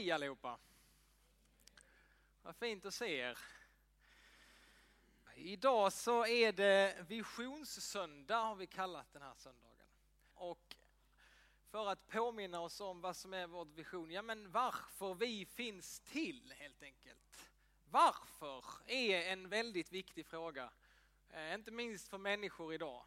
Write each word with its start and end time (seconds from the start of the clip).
Hej 0.00 0.10
allihopa! 0.10 0.58
Vad 2.42 2.56
fint 2.56 2.86
att 2.86 2.94
se 2.94 3.16
er. 3.16 3.38
Idag 5.34 5.92
så 5.92 6.26
är 6.26 6.52
det 6.52 7.04
visionssöndag 7.08 8.44
har 8.44 8.54
vi 8.54 8.66
kallat 8.66 9.12
den 9.12 9.22
här 9.22 9.34
söndagen. 9.34 9.86
Och 10.34 10.76
för 11.70 11.88
att 11.88 12.08
påminna 12.08 12.60
oss 12.60 12.80
om 12.80 13.00
vad 13.00 13.16
som 13.16 13.34
är 13.34 13.46
vår 13.46 13.64
vision, 13.64 14.10
ja 14.10 14.22
men 14.22 14.50
varför 14.50 15.14
vi 15.14 15.46
finns 15.46 16.00
till 16.00 16.54
helt 16.56 16.82
enkelt. 16.82 17.50
Varför 17.90 18.64
är 18.86 19.32
en 19.32 19.48
väldigt 19.48 19.92
viktig 19.92 20.26
fråga, 20.26 20.70
eh, 21.30 21.54
inte 21.54 21.70
minst 21.70 22.08
för 22.08 22.18
människor 22.18 22.74
idag. 22.74 23.02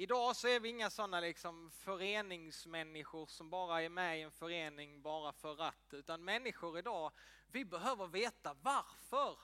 Idag 0.00 0.36
så 0.36 0.48
är 0.48 0.60
vi 0.60 0.68
inga 0.68 0.90
sådana 0.90 1.20
liksom 1.20 1.70
föreningsmänniskor 1.70 3.26
som 3.26 3.50
bara 3.50 3.82
är 3.82 3.88
med 3.88 4.18
i 4.18 4.22
en 4.22 4.30
förening 4.30 5.02
bara 5.02 5.32
för 5.32 5.62
att, 5.62 5.94
utan 5.94 6.24
människor 6.24 6.78
idag, 6.78 7.12
vi 7.46 7.64
behöver 7.64 8.06
veta 8.06 8.56
varför. 8.62 9.38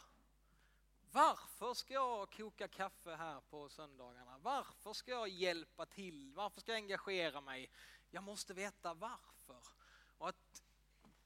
Varför 1.12 1.74
ska 1.74 1.94
jag 1.94 2.30
koka 2.30 2.68
kaffe 2.68 3.14
här 3.14 3.40
på 3.40 3.68
söndagarna? 3.68 4.38
Varför 4.38 4.92
ska 4.92 5.10
jag 5.10 5.28
hjälpa 5.28 5.86
till? 5.86 6.32
Varför 6.34 6.60
ska 6.60 6.72
jag 6.72 6.76
engagera 6.76 7.40
mig? 7.40 7.70
Jag 8.10 8.22
måste 8.22 8.54
veta 8.54 8.94
varför. 8.94 9.62
Och 10.18 10.28
att, 10.28 10.62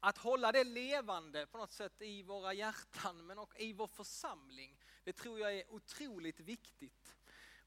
att 0.00 0.18
hålla 0.18 0.52
det 0.52 0.64
levande 0.64 1.46
på 1.46 1.58
något 1.58 1.72
sätt 1.72 2.02
i 2.02 2.22
våra 2.22 2.52
hjärtan 2.52 3.26
men 3.26 3.38
också 3.38 3.58
i 3.58 3.72
vår 3.72 3.86
församling, 3.86 4.78
det 5.04 5.12
tror 5.12 5.40
jag 5.40 5.54
är 5.54 5.72
otroligt 5.72 6.40
viktigt. 6.40 7.16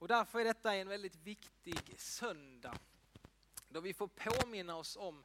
Och 0.04 0.10
därför 0.10 0.40
är 0.40 0.44
detta 0.44 0.76
en 0.76 0.88
väldigt 0.88 1.16
viktig 1.16 1.96
söndag. 1.98 2.78
Då 3.70 3.80
vi 3.80 3.94
får 3.94 4.08
påminna 4.08 4.76
oss 4.76 4.98
om 4.98 5.24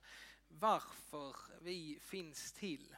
varför 0.49 1.37
vi 1.61 1.99
finns 2.03 2.53
till. 2.53 2.97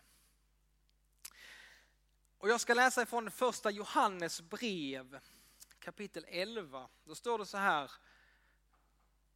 Och 2.38 2.48
jag 2.48 2.60
ska 2.60 2.74
läsa 2.74 3.02
ifrån 3.02 3.30
första 3.30 3.70
Johannes 3.70 4.40
brev 4.40 5.20
kapitel 5.78 6.24
11. 6.28 6.88
Då 7.04 7.14
står 7.14 7.38
det 7.38 7.46
så 7.46 7.58
här. 7.58 7.90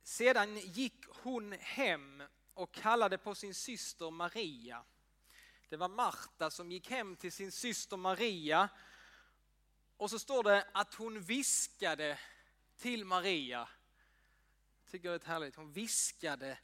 Sedan 0.03 0.57
gick 0.59 1.05
hon 1.09 1.53
hem 1.53 2.23
och 2.55 2.73
kallade 2.73 3.19
på 3.19 3.35
sin 3.35 3.55
syster 3.55 4.11
Maria. 4.11 4.85
Det 5.69 5.77
var 5.77 5.89
Marta 5.89 6.51
som 6.51 6.73
gick 6.73 6.91
hem 6.91 7.17
till 7.17 7.33
sin 7.33 7.53
syster 7.53 7.97
Maria 7.97 8.69
och 9.97 10.11
så 10.11 10.19
står 10.19 10.43
det 10.43 10.67
att 10.73 10.95
hon 10.95 11.21
viskade 11.21 12.19
till 12.77 13.05
Maria. 13.05 13.69
Tycker 14.91 15.11
det 15.11 15.25
är 15.25 15.29
härligt. 15.29 15.57
Hon 15.57 15.73
viskade 15.73 16.59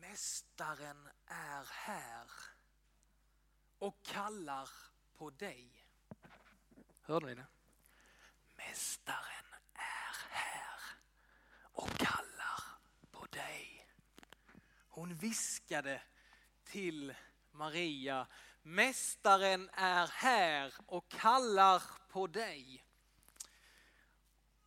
Mästaren 0.00 1.08
är 1.26 1.64
här 1.70 2.30
och 3.78 4.02
kallar 4.02 4.68
på 5.16 5.30
dig. 5.30 5.86
Hörde 7.02 7.26
ni 7.26 7.34
det? 7.34 7.46
Mästaren 8.56 9.54
är 9.74 10.30
här 10.30 10.80
och 11.62 11.90
kallar 11.90 12.62
på 13.10 13.26
dig. 13.26 13.88
Hon 14.88 15.14
viskade 15.14 16.02
till 16.64 17.14
Maria, 17.50 18.26
Mästaren 18.62 19.70
är 19.72 20.06
här 20.06 20.74
och 20.86 21.08
kallar 21.08 21.82
på 22.08 22.26
dig. 22.26 22.84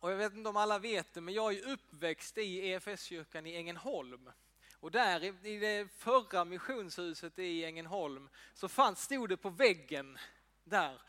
Och 0.02 0.10
jag 0.10 0.16
vet 0.16 0.34
inte 0.34 0.48
om 0.48 0.56
alla 0.56 0.78
vet 0.78 1.14
det, 1.14 1.20
men 1.20 1.34
jag 1.34 1.54
är 1.54 1.68
uppväxt 1.68 2.38
i 2.38 2.68
EFS-kyrkan 2.68 3.46
i 3.46 3.56
Ängelholm. 3.56 4.30
Och 4.76 4.90
där 4.90 5.46
i 5.46 5.58
det 5.58 5.92
förra 5.92 6.44
missionshuset 6.44 7.38
i 7.38 7.64
Ängelholm 7.64 8.28
så 8.54 8.68
fanns, 8.68 9.02
stod 9.02 9.28
det 9.28 9.36
på 9.36 9.50
väggen 9.50 10.18
där 10.64 11.02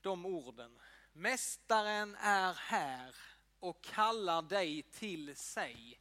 de 0.00 0.26
orden. 0.26 0.78
Mästaren 1.12 2.16
är 2.20 2.54
här 2.54 3.14
och 3.60 3.84
kallar 3.84 4.42
dig 4.42 4.82
till 4.82 5.36
sig. 5.36 6.00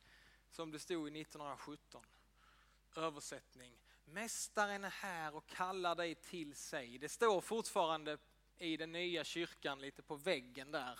Som 0.49 0.71
det 0.71 0.79
stod 0.79 1.07
i 1.07 1.21
1917. 1.21 2.05
Översättning. 2.95 3.73
Mästaren 4.05 4.83
är 4.83 4.89
här 4.89 5.35
och 5.35 5.47
kallar 5.47 5.95
dig 5.95 6.15
till 6.15 6.55
sig. 6.55 6.97
Det 6.97 7.09
står 7.09 7.41
fortfarande 7.41 8.17
i 8.57 8.77
den 8.77 8.91
nya 8.91 9.23
kyrkan 9.23 9.81
lite 9.81 10.01
på 10.01 10.15
väggen 10.15 10.71
där. 10.71 10.99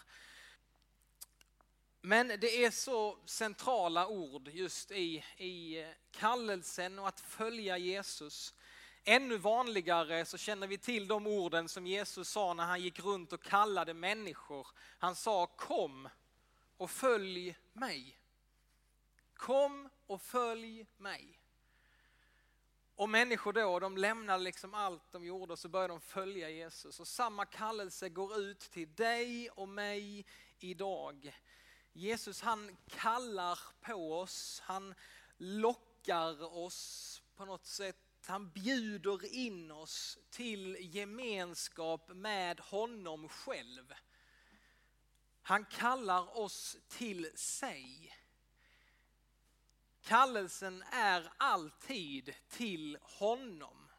Men 2.04 2.28
det 2.28 2.66
är 2.66 2.72
så 2.72 3.18
centrala 3.26 4.08
ord 4.08 4.48
just 4.48 4.92
i, 4.92 5.24
i 5.38 5.82
eh, 5.82 5.88
kallelsen 6.12 7.00
och 7.00 7.08
att 7.08 7.20
följa 7.20 7.78
Jesus. 7.78 8.54
Ännu 9.04 9.38
vanligare 9.38 10.26
så 10.26 10.38
känner 10.38 10.68
vi 10.68 10.78
till 10.78 11.08
de 11.08 11.28
orden 11.28 11.70
som 11.70 11.88
Jesus 11.88 12.30
sa 12.30 12.54
när 12.54 12.64
han 12.64 12.82
gick 12.82 13.00
runt 13.00 13.34
och 13.34 13.44
kallade 13.44 13.94
människor. 13.94 14.68
Han 14.98 15.16
sa 15.16 15.48
kom 15.48 16.10
och 16.78 16.92
följ 16.92 17.58
mig. 17.74 18.18
Kom 19.34 19.90
och 20.08 20.22
följ 20.22 20.86
mig. 20.98 21.40
Och 22.96 23.10
människor 23.10 23.54
då, 23.54 23.80
de 23.80 23.98
lämnade 23.98 24.44
liksom 24.44 24.74
allt 24.74 25.12
de 25.12 25.26
gjorde 25.26 25.54
och 25.54 25.60
så 25.60 25.70
började 25.70 25.94
de 25.94 26.02
följa 26.02 26.50
Jesus. 26.50 27.00
Och 27.00 27.08
samma 27.08 27.46
kallelse 27.46 28.10
går 28.10 28.40
ut 28.40 28.60
till 28.60 28.96
dig 28.96 29.50
och 29.50 29.70
mig 29.70 30.26
idag. 30.60 31.34
Jesus 31.94 32.42
han 32.42 32.78
kallar 32.88 33.60
på 33.82 34.20
oss, 34.20 34.62
han 34.66 34.96
lockar 35.38 36.58
oss 36.58 37.22
på 37.36 37.46
något 37.46 37.66
sätt. 37.66 37.98
Han 38.26 38.50
bjuder 38.50 39.34
in 39.36 39.72
oss 39.72 40.18
till 40.30 40.78
gemenskap 40.80 42.10
med 42.14 42.60
honom 42.60 43.30
själv. 43.30 43.94
Han 45.42 45.66
kallar 45.66 46.38
oss 46.38 46.78
till 46.88 47.32
sig. 47.36 48.18
Kallelsen 50.02 50.84
är 50.92 51.32
alltid 51.38 52.34
till 52.50 52.98
honom. 53.02 53.90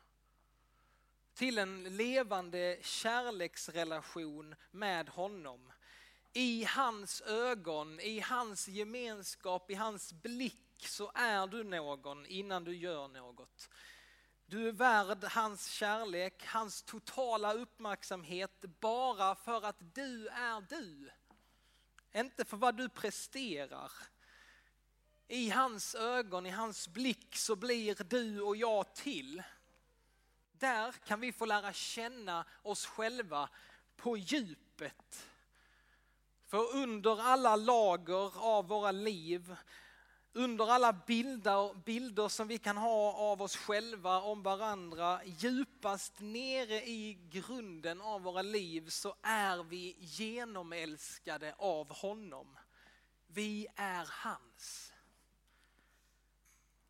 Till 1.34 1.58
en 1.58 1.97
levande 1.97 2.78
kärleksrelation 2.82 4.54
med 4.70 5.08
honom 5.08 5.71
i 6.32 6.65
hans 6.65 7.20
ögon, 7.20 8.00
i 8.00 8.20
hans 8.20 8.69
gemenskap, 8.69 9.70
i 9.70 9.75
hans 9.75 10.12
blick 10.12 10.87
så 10.88 11.12
är 11.15 11.47
du 11.47 11.65
någon 11.65 12.26
innan 12.26 12.65
du 12.65 12.76
gör 12.76 13.09
något. 13.09 13.69
Du 14.47 14.69
är 14.69 14.72
värd 14.72 15.25
hans 15.25 15.66
kärlek, 15.66 16.47
hans 16.47 16.82
totala 16.82 17.54
uppmärksamhet 17.54 18.65
bara 18.81 19.34
för 19.34 19.65
att 19.65 19.94
du 19.94 20.28
är 20.28 20.60
du. 20.60 21.10
Inte 22.15 22.44
för 22.44 22.56
vad 22.56 22.76
du 22.76 22.88
presterar. 22.88 23.93
I 25.28 25.50
hans 25.50 25.94
ögon, 25.94 26.47
i 26.47 26.50
hans 26.50 26.88
blick 26.88 27.37
så 27.37 27.56
blir 27.56 27.97
du 28.04 28.41
och 28.41 28.56
jag 28.56 28.94
till. 28.94 29.43
Där 30.53 30.93
kan 30.93 31.20
vi 31.20 31.32
få 31.32 31.47
lära 31.47 31.72
känna 31.72 32.44
oss 32.62 32.87
själva 32.87 33.49
på 33.97 34.16
djupet 34.16 35.31
för 36.52 36.76
under 36.76 37.20
alla 37.20 37.56
lager 37.56 38.38
av 38.38 38.68
våra 38.68 38.90
liv, 38.90 39.56
under 40.32 40.70
alla 40.70 40.92
bilder, 40.92 41.74
bilder 41.74 42.28
som 42.28 42.48
vi 42.48 42.58
kan 42.58 42.76
ha 42.76 43.12
av 43.12 43.42
oss 43.42 43.56
själva, 43.56 44.20
om 44.20 44.42
varandra, 44.42 45.20
djupast 45.24 46.20
nere 46.20 46.88
i 46.88 47.18
grunden 47.30 48.00
av 48.00 48.22
våra 48.22 48.42
liv 48.42 48.88
så 48.88 49.14
är 49.22 49.62
vi 49.62 49.96
genomälskade 49.98 51.54
av 51.58 51.92
honom. 51.92 52.58
Vi 53.26 53.66
är 53.76 54.08
hans. 54.10 54.92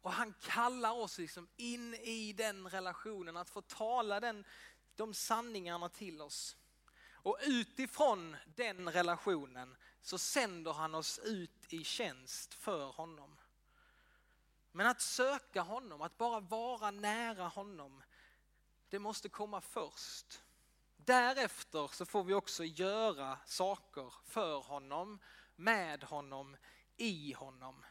Och 0.00 0.12
han 0.12 0.34
kallar 0.41 0.93
oss 0.93 1.19
liksom 1.19 1.49
in 1.56 1.94
i 1.94 2.33
den 2.33 2.69
relationen, 2.69 3.37
att 3.37 3.50
få 3.50 3.61
tala 3.61 4.20
den, 4.20 4.44
de 4.97 5.14
sanningarna 5.14 5.88
till 5.88 6.20
oss. 6.20 6.56
Och 7.23 7.39
utifrån 7.43 8.37
den 8.55 8.89
relationen 8.89 9.77
så 10.01 10.19
sänder 10.19 10.73
han 10.73 10.95
oss 10.95 11.19
ut 11.19 11.73
i 11.73 11.85
tjänst 11.85 12.55
för 12.55 12.87
honom. 12.87 13.39
Men 14.73 14.87
att 14.87 15.01
söka 15.01 15.63
honom, 15.63 16.03
att 16.03 16.19
bara 16.19 16.41
vara 16.41 16.91
nära 16.91 17.49
honom, 17.49 18.03
det 18.89 18.99
måste 18.99 19.29
komma 19.29 19.61
först. 19.61 20.43
Därefter 20.97 21.89
så 21.93 22.07
får 22.07 22.25
vi 22.25 22.35
också 22.35 22.65
göra 22.65 23.39
saker 23.47 24.15
för 24.25 24.59
honom, 24.59 25.19
med 25.57 26.05
honom, 26.05 26.57
i 26.97 27.33
honom. 27.33 27.85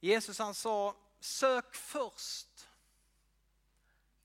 Jesus 0.00 0.38
han 0.38 0.54
sa, 0.54 0.96
sök 1.20 1.74
först 1.74 2.67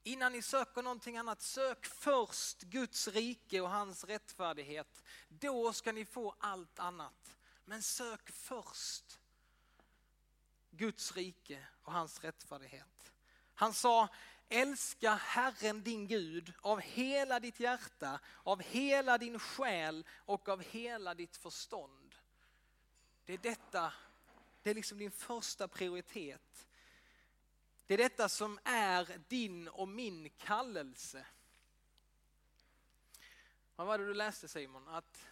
Innan 0.03 0.31
ni 0.31 0.41
söker 0.41 0.81
någonting 0.81 1.17
annat, 1.17 1.41
sök 1.41 1.85
först 1.85 2.61
Guds 2.61 3.07
rike 3.07 3.61
och 3.61 3.69
hans 3.69 4.03
rättfärdighet. 4.03 5.03
Då 5.29 5.73
ska 5.73 5.91
ni 5.91 6.05
få 6.05 6.35
allt 6.39 6.79
annat. 6.79 7.37
Men 7.65 7.81
sök 7.81 8.31
först 8.31 9.19
Guds 10.71 11.15
rike 11.15 11.65
och 11.83 11.93
hans 11.93 12.23
rättfärdighet. 12.23 13.11
Han 13.53 13.73
sa, 13.73 14.07
älska 14.49 15.13
Herren 15.13 15.83
din 15.83 16.07
Gud 16.07 16.53
av 16.61 16.79
hela 16.79 17.39
ditt 17.39 17.59
hjärta, 17.59 18.19
av 18.43 18.61
hela 18.61 19.17
din 19.17 19.39
själ 19.39 20.05
och 20.17 20.49
av 20.49 20.61
hela 20.61 21.13
ditt 21.13 21.37
förstånd. 21.37 22.15
Det 23.25 23.33
är 23.33 23.37
detta, 23.37 23.93
det 24.63 24.69
är 24.69 24.75
liksom 24.75 24.97
din 24.97 25.11
första 25.11 25.67
prioritet. 25.67 26.67
Det 27.93 27.97
är 27.97 28.09
detta 28.09 28.29
som 28.29 28.59
är 28.63 29.21
din 29.27 29.67
och 29.67 29.87
min 29.87 30.29
kallelse. 30.29 31.25
Vad 33.75 33.87
var 33.87 33.97
det 33.97 34.05
du 34.05 34.13
läste 34.13 34.47
Simon? 34.47 34.87
Att 34.87 35.25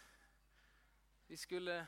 vi 1.26 1.36
skulle 1.36 1.86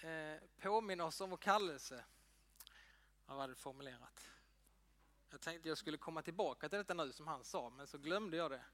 eh, 0.00 0.36
påminna 0.60 1.04
oss 1.04 1.20
om 1.20 1.30
vår 1.30 1.36
kallelse. 1.36 2.04
Vad 3.26 3.36
var 3.36 3.48
det 3.48 3.54
formulerat? 3.54 4.30
Jag 5.30 5.40
tänkte 5.40 5.68
jag 5.68 5.78
skulle 5.78 5.96
komma 5.96 6.22
tillbaka 6.22 6.68
till 6.68 6.78
detta 6.78 6.94
nu 6.94 7.12
som 7.12 7.26
han 7.26 7.44
sa, 7.44 7.70
men 7.70 7.86
så 7.86 7.98
glömde 7.98 8.36
jag 8.36 8.50
det. 8.50 8.64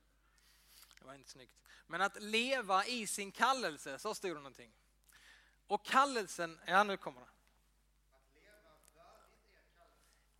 Det 0.98 1.04
var 1.04 1.14
inte 1.14 1.30
snyggt. 1.30 1.56
Men 1.86 2.00
att 2.00 2.22
leva 2.22 2.86
i 2.86 3.06
sin 3.06 3.32
kallelse, 3.32 3.98
så 3.98 4.14
stod 4.14 4.30
det 4.30 4.34
någonting. 4.34 4.72
Och 5.66 5.84
kallelsen, 5.84 6.60
ja 6.66 6.84
nu 6.84 6.96
kommer 6.96 7.20
det. 7.20 7.31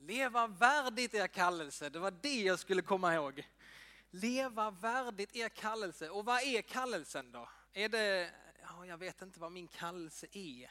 Leva 0.03 0.47
värdigt 0.47 1.15
er 1.15 1.27
kallelse, 1.27 1.89
det 1.89 1.99
var 1.99 2.11
det 2.11 2.43
jag 2.43 2.59
skulle 2.59 2.83
komma 2.83 3.15
ihåg. 3.15 3.49
Leva 4.11 4.71
värdigt 4.71 5.37
er 5.37 5.49
kallelse. 5.49 6.11
Och 6.11 6.25
vad 6.25 6.43
är 6.43 6.63
kallelsen 6.63 7.33
då? 7.33 7.49
Är 7.73 7.89
det, 7.89 8.31
ja, 8.63 8.87
jag 8.87 8.99
vet 8.99 9.23
inte 9.23 9.41
vad 9.41 9.53
min 9.53 9.69
kallelse 9.69 10.27
är. 10.33 10.71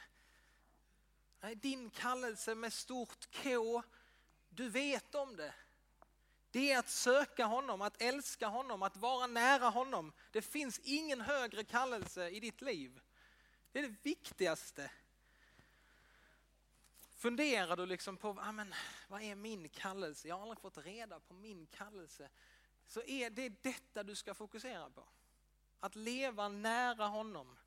Nej, 1.40 1.54
din 1.54 1.90
kallelse 1.90 2.54
med 2.54 2.72
stort 2.72 3.28
K, 3.42 3.82
du 4.48 4.68
vet 4.68 5.14
om 5.14 5.36
det. 5.36 5.54
Det 6.50 6.72
är 6.72 6.78
att 6.78 6.90
söka 6.90 7.44
honom, 7.44 7.82
att 7.82 8.02
älska 8.02 8.46
honom, 8.46 8.82
att 8.82 8.96
vara 8.96 9.26
nära 9.26 9.68
honom. 9.68 10.12
Det 10.32 10.42
finns 10.42 10.80
ingen 10.84 11.20
högre 11.20 11.64
kallelse 11.64 12.28
i 12.28 12.40
ditt 12.40 12.60
liv. 12.60 13.00
Det 13.72 13.78
är 13.78 13.82
det 13.82 13.96
viktigaste. 14.02 14.90
Funderar 17.22 17.76
du 17.76 17.86
liksom 17.86 18.16
på, 18.16 18.28
ah, 18.40 18.52
men, 18.52 18.74
vad 19.08 19.22
är 19.22 19.34
min 19.34 19.68
kallelse? 19.68 20.28
Jag 20.28 20.34
har 20.34 20.42
aldrig 20.42 20.60
fått 20.60 20.78
reda 20.78 21.20
på 21.20 21.34
min 21.34 21.66
kallelse. 21.66 22.30
Så 22.86 23.02
är 23.02 23.30
det 23.30 23.62
detta 23.62 24.02
du 24.02 24.16
ska 24.16 24.34
fokusera 24.34 24.90
på. 24.90 25.08
Att 25.80 25.96
leva 25.96 26.48
nära 26.48 27.06
honom. 27.06 27.58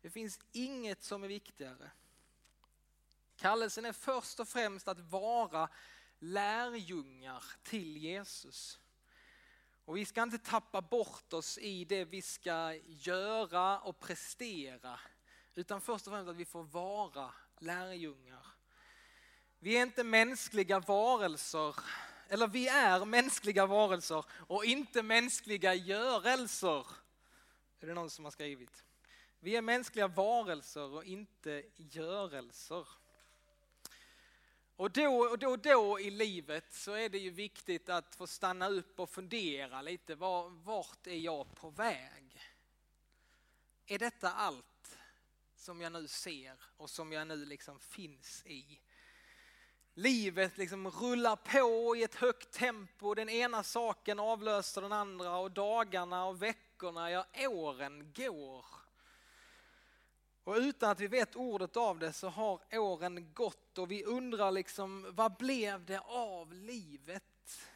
Det 0.00 0.10
finns 0.10 0.40
inget 0.52 1.02
som 1.02 1.24
är 1.24 1.28
viktigare. 1.28 1.90
Kallelsen 3.36 3.84
är 3.84 3.92
först 3.92 4.40
och 4.40 4.48
främst 4.48 4.88
att 4.88 5.00
vara 5.00 5.68
lärjungar 6.18 7.44
till 7.62 7.96
Jesus. 7.96 8.80
Och 9.84 9.96
vi 9.96 10.04
ska 10.04 10.22
inte 10.22 10.38
tappa 10.38 10.80
bort 10.82 11.32
oss 11.32 11.58
i 11.58 11.84
det 11.84 12.04
vi 12.04 12.22
ska 12.22 12.74
göra 12.86 13.80
och 13.80 14.00
prestera. 14.00 15.00
Utan 15.54 15.80
först 15.80 16.06
och 16.06 16.12
främst 16.12 16.30
att 16.30 16.36
vi 16.36 16.44
får 16.44 16.62
vara 16.62 17.34
lärjungar. 17.58 18.57
Vi 19.60 19.76
är 19.76 19.82
inte 19.82 20.04
mänskliga 20.04 20.80
varelser, 20.80 21.74
eller 22.28 22.46
vi 22.46 22.68
är 22.68 23.04
mänskliga 23.04 23.66
varelser 23.66 24.24
och 24.30 24.64
inte 24.64 25.02
mänskliga 25.02 25.74
görelser. 25.74 26.86
Är 27.80 27.86
det 27.86 27.94
någon 27.94 28.10
som 28.10 28.24
har 28.24 28.32
skrivit? 28.32 28.84
Vi 29.40 29.56
är 29.56 29.62
mänskliga 29.62 30.08
varelser 30.08 30.94
och 30.94 31.04
inte 31.04 31.64
görelser. 31.76 32.88
Och 34.76 34.90
då 34.90 35.18
och 35.18 35.38
då, 35.38 35.56
då 35.56 36.00
i 36.00 36.10
livet 36.10 36.74
så 36.74 36.92
är 36.92 37.08
det 37.08 37.18
ju 37.18 37.30
viktigt 37.30 37.88
att 37.88 38.14
få 38.14 38.26
stanna 38.26 38.68
upp 38.68 39.00
och 39.00 39.10
fundera 39.10 39.82
lite. 39.82 40.14
Var, 40.14 40.48
vart 40.48 41.06
är 41.06 41.18
jag 41.18 41.54
på 41.54 41.70
väg? 41.70 42.40
Är 43.86 43.98
detta 43.98 44.32
allt 44.32 44.98
som 45.56 45.80
jag 45.80 45.92
nu 45.92 46.08
ser 46.08 46.56
och 46.76 46.90
som 46.90 47.12
jag 47.12 47.28
nu 47.28 47.44
liksom 47.44 47.80
finns 47.80 48.46
i? 48.46 48.80
Livet 49.98 50.58
liksom 50.58 50.90
rullar 50.90 51.36
på 51.36 51.96
i 51.96 52.02
ett 52.02 52.14
högt 52.14 52.50
tempo. 52.50 53.14
Den 53.14 53.28
ena 53.28 53.62
saken 53.62 54.18
avlöser 54.18 54.82
den 54.82 54.92
andra 54.92 55.36
och 55.36 55.50
dagarna 55.50 56.24
och 56.24 56.42
veckorna, 56.42 57.10
ja 57.10 57.26
åren 57.48 58.12
går. 58.16 58.64
Och 60.44 60.56
utan 60.56 60.90
att 60.90 61.00
vi 61.00 61.06
vet 61.06 61.36
ordet 61.36 61.76
av 61.76 61.98
det 61.98 62.12
så 62.12 62.28
har 62.28 62.60
åren 62.72 63.32
gått 63.34 63.78
och 63.78 63.90
vi 63.90 64.04
undrar 64.04 64.50
liksom, 64.50 65.06
vad 65.14 65.36
blev 65.36 65.84
det 65.84 66.00
av 66.00 66.52
livet? 66.52 67.68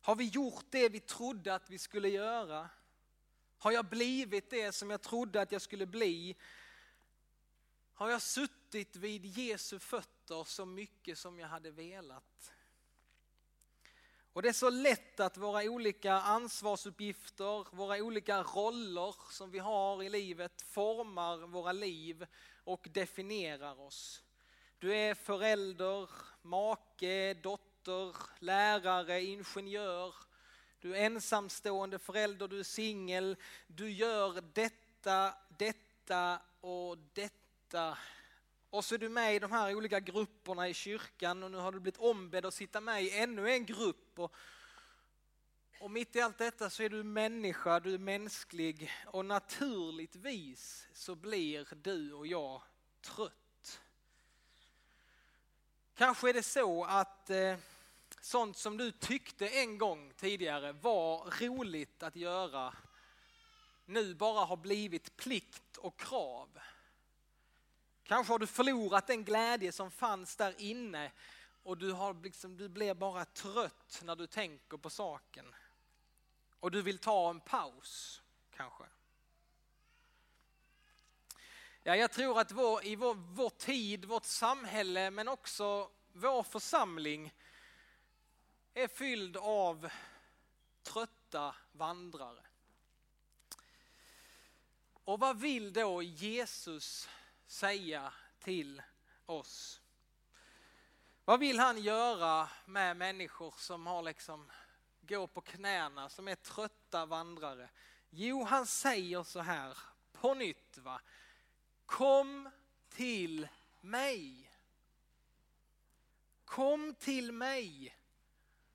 Har 0.00 0.16
vi 0.16 0.24
gjort 0.24 0.64
det 0.70 0.88
vi 0.88 1.00
trodde 1.00 1.54
att 1.54 1.70
vi 1.70 1.78
skulle 1.78 2.08
göra? 2.08 2.68
Har 3.58 3.72
jag 3.72 3.84
blivit 3.84 4.50
det 4.50 4.72
som 4.72 4.90
jag 4.90 5.02
trodde 5.02 5.40
att 5.40 5.52
jag 5.52 5.62
skulle 5.62 5.86
bli? 5.86 6.36
Har 7.94 8.10
jag 8.10 8.22
suttit 8.22 8.96
vid 8.96 9.24
Jesu 9.24 9.78
fötter 9.78 10.44
så 10.44 10.64
mycket 10.66 11.18
som 11.18 11.38
jag 11.38 11.48
hade 11.48 11.70
velat? 11.70 12.52
Och 14.32 14.42
det 14.42 14.48
är 14.48 14.52
så 14.52 14.70
lätt 14.70 15.20
att 15.20 15.36
våra 15.36 15.62
olika 15.62 16.12
ansvarsuppgifter, 16.12 17.76
våra 17.76 17.96
olika 17.96 18.42
roller 18.42 19.14
som 19.30 19.50
vi 19.50 19.58
har 19.58 20.02
i 20.02 20.08
livet 20.08 20.62
formar 20.62 21.36
våra 21.46 21.72
liv 21.72 22.26
och 22.64 22.88
definierar 22.90 23.80
oss. 23.80 24.22
Du 24.78 24.94
är 24.94 25.14
förälder, 25.14 26.10
make, 26.42 27.34
dotter, 27.34 28.16
lärare, 28.38 29.22
ingenjör. 29.22 30.14
Du 30.80 30.96
är 30.96 31.00
ensamstående 31.00 31.98
förälder, 31.98 32.48
du 32.48 32.58
är 32.58 32.64
singel. 32.64 33.36
Du 33.66 33.90
gör 33.90 34.40
detta, 34.52 35.34
detta 35.58 36.40
och 36.60 36.98
detta 36.98 37.41
och 38.70 38.84
så 38.84 38.94
är 38.94 38.98
du 38.98 39.08
med 39.08 39.34
i 39.34 39.38
de 39.38 39.52
här 39.52 39.74
olika 39.74 40.00
grupperna 40.00 40.68
i 40.68 40.74
kyrkan 40.74 41.42
och 41.42 41.50
nu 41.50 41.56
har 41.56 41.72
du 41.72 41.80
blivit 41.80 42.00
ombedd 42.00 42.46
att 42.46 42.54
sitta 42.54 42.80
med 42.80 43.02
i 43.02 43.18
ännu 43.18 43.50
en 43.50 43.66
grupp. 43.66 44.18
Och, 44.18 44.34
och 45.80 45.90
mitt 45.90 46.16
i 46.16 46.20
allt 46.20 46.38
detta 46.38 46.70
så 46.70 46.82
är 46.82 46.88
du 46.88 47.02
människa, 47.02 47.80
du 47.80 47.94
är 47.94 47.98
mänsklig 47.98 48.90
och 49.06 49.24
naturligtvis 49.24 50.88
så 50.92 51.14
blir 51.14 51.68
du 51.82 52.12
och 52.12 52.26
jag 52.26 52.62
trött. 53.00 53.80
Kanske 55.94 56.28
är 56.28 56.34
det 56.34 56.42
så 56.42 56.84
att 56.84 57.30
eh, 57.30 57.56
sånt 58.20 58.56
som 58.56 58.76
du 58.76 58.90
tyckte 58.90 59.48
en 59.48 59.78
gång 59.78 60.12
tidigare 60.16 60.72
var 60.72 61.30
roligt 61.40 62.02
att 62.02 62.16
göra 62.16 62.74
nu 63.84 64.14
bara 64.14 64.44
har 64.44 64.56
blivit 64.56 65.16
plikt 65.16 65.76
och 65.76 66.00
krav. 66.00 66.58
Kanske 68.04 68.32
har 68.32 68.38
du 68.38 68.46
förlorat 68.46 69.06
den 69.06 69.24
glädje 69.24 69.72
som 69.72 69.90
fanns 69.90 70.36
där 70.36 70.54
inne 70.58 71.12
och 71.62 71.78
du, 71.78 71.92
har 71.92 72.14
liksom, 72.22 72.56
du 72.56 72.68
blir 72.68 72.94
bara 72.94 73.24
trött 73.24 74.00
när 74.04 74.16
du 74.16 74.26
tänker 74.26 74.76
på 74.76 74.90
saken. 74.90 75.54
Och 76.60 76.70
du 76.70 76.82
vill 76.82 76.98
ta 76.98 77.30
en 77.30 77.40
paus, 77.40 78.22
kanske. 78.50 78.84
Ja, 81.82 81.96
jag 81.96 82.12
tror 82.12 82.40
att 82.40 82.52
vår, 82.52 82.84
i 82.84 82.96
vår, 82.96 83.14
vår 83.14 83.50
tid, 83.50 84.04
vårt 84.04 84.24
samhälle, 84.24 85.10
men 85.10 85.28
också 85.28 85.90
vår 86.12 86.42
församling 86.42 87.34
är 88.74 88.88
fylld 88.88 89.36
av 89.36 89.90
trötta 90.82 91.54
vandrare. 91.72 92.42
Och 95.04 95.20
vad 95.20 95.40
vill 95.40 95.72
då 95.72 96.02
Jesus 96.02 97.08
säga 97.52 98.12
till 98.38 98.82
oss? 99.26 99.80
Vad 101.24 101.40
vill 101.40 101.58
han 101.58 101.82
göra 101.82 102.48
med 102.64 102.96
människor 102.96 103.54
som 103.58 103.86
har 103.86 104.02
liksom 104.02 104.50
går 105.00 105.26
på 105.26 105.40
knäna, 105.40 106.08
som 106.08 106.28
är 106.28 106.34
trötta 106.34 107.06
vandrare? 107.06 107.68
Jo, 108.10 108.44
han 108.44 108.66
säger 108.66 109.22
så 109.22 109.40
här 109.40 109.78
på 110.12 110.34
nytt. 110.34 110.78
Va? 110.78 111.00
Kom 111.86 112.50
till 112.88 113.48
mig. 113.80 114.50
Kom 116.44 116.94
till 116.94 117.32
mig. 117.32 117.96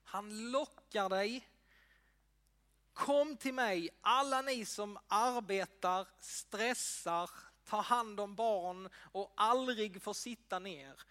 Han 0.04 0.50
lockar 0.50 1.08
dig. 1.08 1.48
Kom 2.92 3.36
till 3.36 3.54
mig, 3.54 3.88
alla 4.00 4.42
ni 4.42 4.64
som 4.64 4.98
arbetar, 5.08 6.08
stressar, 6.18 7.30
ta 7.68 7.80
hand 7.80 8.20
om 8.20 8.34
barn 8.34 8.88
och 8.94 9.32
aldrig 9.36 10.02
få 10.02 10.14
sitta 10.14 10.58
ner. 10.58 11.02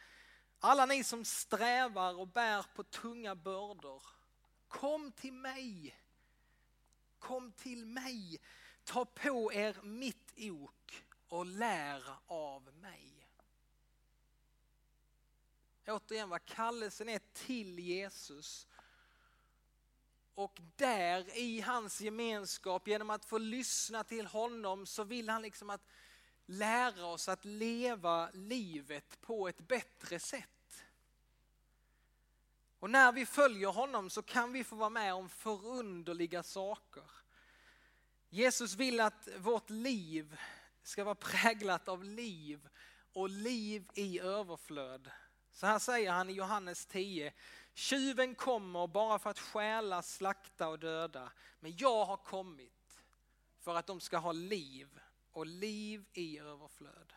Alla 0.60 0.86
ni 0.86 1.04
som 1.04 1.26
strävar 1.26 2.20
och 2.20 2.28
bär 2.28 2.66
på 2.76 2.84
tunga 2.84 3.36
bördor. 3.36 4.04
Kom 4.68 5.12
till 5.12 5.34
mig. 5.34 5.96
Kom 7.20 7.52
till 7.52 7.86
mig. 7.86 8.40
Ta 8.84 9.06
på 9.06 9.54
er 9.54 9.78
mitt 9.84 10.34
ok 10.38 11.04
och 11.28 11.46
lär 11.46 12.04
av 12.28 12.74
mig. 12.74 13.30
Återigen 15.88 16.30
vad 16.30 16.46
kallelsen 16.46 17.10
är 17.10 17.22
till 17.34 17.80
Jesus. 17.80 18.68
Och 20.36 20.62
där 20.76 21.38
i 21.38 21.62
hans 21.62 22.02
gemenskap, 22.02 22.88
genom 22.88 23.10
att 23.10 23.26
få 23.26 23.38
lyssna 23.38 24.04
till 24.04 24.26
honom, 24.26 24.86
så 24.86 25.04
vill 25.04 25.30
han 25.30 25.42
liksom 25.42 25.70
att 25.70 25.86
lära 26.48 27.06
oss 27.06 27.30
att 27.30 27.46
leva 27.46 28.30
livet 28.34 29.22
på 29.22 29.48
ett 29.48 29.68
bättre 29.68 30.20
sätt. 30.20 30.84
Och 32.80 32.90
när 32.90 33.12
vi 33.12 33.26
följer 33.26 33.68
honom 33.68 34.10
så 34.10 34.22
kan 34.22 34.52
vi 34.54 34.64
få 34.64 34.76
vara 34.76 34.90
med 34.90 35.14
om 35.14 35.30
förunderliga 35.30 36.44
saker. 36.44 37.04
Jesus 38.30 38.76
vill 38.76 39.00
att 39.00 39.28
vårt 39.38 39.70
liv 39.70 40.40
ska 40.84 41.04
vara 41.04 41.16
präglat 41.16 41.88
av 41.88 42.04
liv 42.04 42.70
och 43.14 43.30
liv 43.30 43.90
i 43.94 44.20
överflöd. 44.20 45.12
Så 45.52 45.68
här 45.68 45.80
säger 45.80 46.12
han 46.12 46.30
i 46.30 46.34
Johannes 46.34 46.86
10. 46.86 47.34
Tjuven 47.74 48.36
kommer 48.36 48.88
bara 48.88 49.20
för 49.20 49.30
att 49.30 49.40
stjäla, 49.40 50.02
slakta 50.02 50.68
och 50.68 50.80
döda. 50.80 51.32
Men 51.60 51.78
jag 51.78 52.06
har 52.06 52.18
kommit 52.18 53.04
för 53.60 53.76
att 53.76 53.88
de 53.88 54.00
ska 54.00 54.18
ha 54.18 54.32
liv 54.32 55.00
och 55.38 55.46
liv 55.46 56.06
i 56.14 56.40
överflöd. 56.40 57.14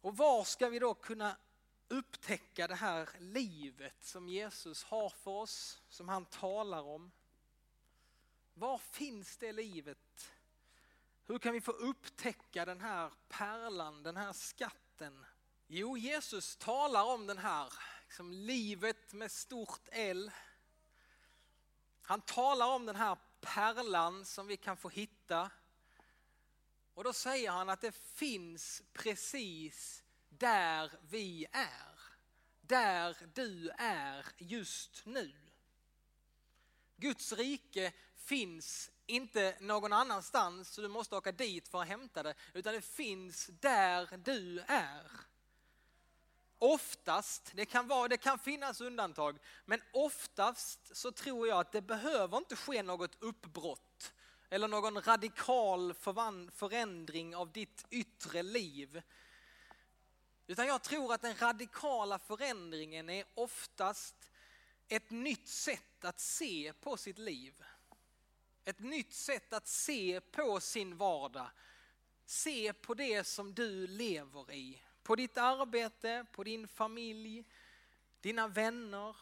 Och 0.00 0.16
var 0.16 0.44
ska 0.44 0.68
vi 0.68 0.78
då 0.78 0.94
kunna 0.94 1.36
upptäcka 1.88 2.68
det 2.68 2.74
här 2.74 3.08
livet 3.18 4.04
som 4.04 4.28
Jesus 4.28 4.84
har 4.84 5.10
för 5.10 5.30
oss, 5.30 5.82
som 5.88 6.08
han 6.08 6.24
talar 6.24 6.82
om? 6.82 7.10
Var 8.54 8.78
finns 8.78 9.36
det 9.36 9.52
livet? 9.52 10.32
Hur 11.26 11.38
kan 11.38 11.52
vi 11.52 11.60
få 11.60 11.72
upptäcka 11.72 12.64
den 12.64 12.80
här 12.80 13.12
pärlan, 13.28 14.02
den 14.02 14.16
här 14.16 14.32
skatten? 14.32 15.24
Jo, 15.66 15.96
Jesus 15.96 16.56
talar 16.56 17.04
om 17.04 17.26
den 17.26 17.38
här, 17.38 17.72
liksom 18.06 18.32
livet 18.32 19.12
med 19.12 19.30
stort 19.30 19.88
L. 19.92 20.30
Han 22.02 22.20
talar 22.20 22.66
om 22.66 22.86
den 22.86 22.96
här 22.96 23.16
pärlan 23.40 24.24
som 24.24 24.46
vi 24.46 24.56
kan 24.56 24.76
få 24.76 24.88
hitta. 24.88 25.50
Och 26.94 27.04
då 27.04 27.12
säger 27.12 27.50
han 27.50 27.68
att 27.68 27.80
det 27.80 27.94
finns 27.94 28.82
precis 28.92 30.04
där 30.28 30.92
vi 31.08 31.46
är. 31.52 32.00
Där 32.60 33.16
du 33.34 33.70
är 33.78 34.26
just 34.38 35.06
nu. 35.06 35.32
Guds 36.96 37.32
rike 37.32 37.92
finns 38.16 38.90
inte 39.06 39.56
någon 39.60 39.92
annanstans 39.92 40.68
så 40.68 40.80
du 40.80 40.88
måste 40.88 41.16
åka 41.16 41.32
dit 41.32 41.68
för 41.68 41.82
att 41.82 41.88
hämta 41.88 42.22
det, 42.22 42.34
utan 42.52 42.74
det 42.74 42.80
finns 42.80 43.46
där 43.46 44.18
du 44.24 44.60
är. 44.60 45.29
Oftast, 46.62 47.52
det 47.54 47.66
kan, 47.66 47.88
vara, 47.88 48.08
det 48.08 48.16
kan 48.16 48.38
finnas 48.38 48.80
undantag, 48.80 49.38
men 49.64 49.82
oftast 49.92 50.96
så 50.96 51.12
tror 51.12 51.48
jag 51.48 51.60
att 51.60 51.72
det 51.72 51.82
behöver 51.82 52.38
inte 52.38 52.56
ske 52.56 52.82
något 52.82 53.22
uppbrott 53.22 54.12
eller 54.50 54.68
någon 54.68 55.02
radikal 55.02 55.94
förändring 56.52 57.36
av 57.36 57.52
ditt 57.52 57.86
yttre 57.90 58.42
liv. 58.42 59.02
Utan 60.46 60.66
jag 60.66 60.82
tror 60.82 61.14
att 61.14 61.22
den 61.22 61.36
radikala 61.36 62.18
förändringen 62.18 63.10
är 63.10 63.24
oftast 63.34 64.30
ett 64.88 65.10
nytt 65.10 65.48
sätt 65.48 66.04
att 66.04 66.20
se 66.20 66.72
på 66.80 66.96
sitt 66.96 67.18
liv. 67.18 67.64
Ett 68.64 68.80
nytt 68.80 69.14
sätt 69.14 69.52
att 69.52 69.68
se 69.68 70.20
på 70.20 70.60
sin 70.60 70.96
vardag. 70.96 71.50
Se 72.26 72.72
på 72.72 72.94
det 72.94 73.24
som 73.24 73.54
du 73.54 73.86
lever 73.86 74.52
i. 74.52 74.82
På 75.02 75.16
ditt 75.16 75.38
arbete, 75.38 76.26
på 76.32 76.44
din 76.44 76.68
familj, 76.68 77.44
dina 78.20 78.48
vänner. 78.48 79.16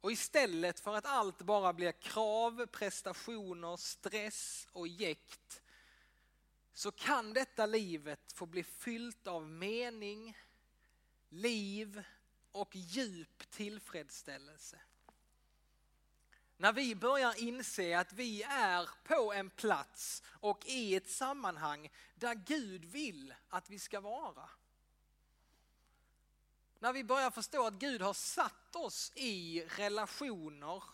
Och 0.00 0.12
istället 0.12 0.80
för 0.80 0.94
att 0.94 1.06
allt 1.06 1.42
bara 1.42 1.72
blir 1.72 1.92
krav, 1.92 2.66
prestationer, 2.66 3.76
stress 3.76 4.68
och 4.72 4.88
jäkt 4.88 5.62
så 6.74 6.92
kan 6.92 7.32
detta 7.32 7.66
livet 7.66 8.32
få 8.32 8.46
bli 8.46 8.64
fyllt 8.64 9.26
av 9.26 9.48
mening, 9.48 10.38
liv 11.28 12.02
och 12.52 12.76
djup 12.76 13.50
tillfredsställelse. 13.50 14.80
När 16.62 16.72
vi 16.72 16.94
börjar 16.94 17.34
inse 17.38 17.98
att 17.98 18.12
vi 18.12 18.42
är 18.42 18.88
på 19.04 19.32
en 19.32 19.50
plats 19.50 20.22
och 20.26 20.66
i 20.66 20.94
ett 20.94 21.10
sammanhang 21.10 21.90
där 22.14 22.34
Gud 22.34 22.84
vill 22.84 23.34
att 23.48 23.70
vi 23.70 23.78
ska 23.78 24.00
vara. 24.00 24.50
När 26.78 26.92
vi 26.92 27.04
börjar 27.04 27.30
förstå 27.30 27.66
att 27.66 27.74
Gud 27.74 28.02
har 28.02 28.14
satt 28.14 28.76
oss 28.76 29.12
i 29.14 29.64
relationer, 29.64 30.84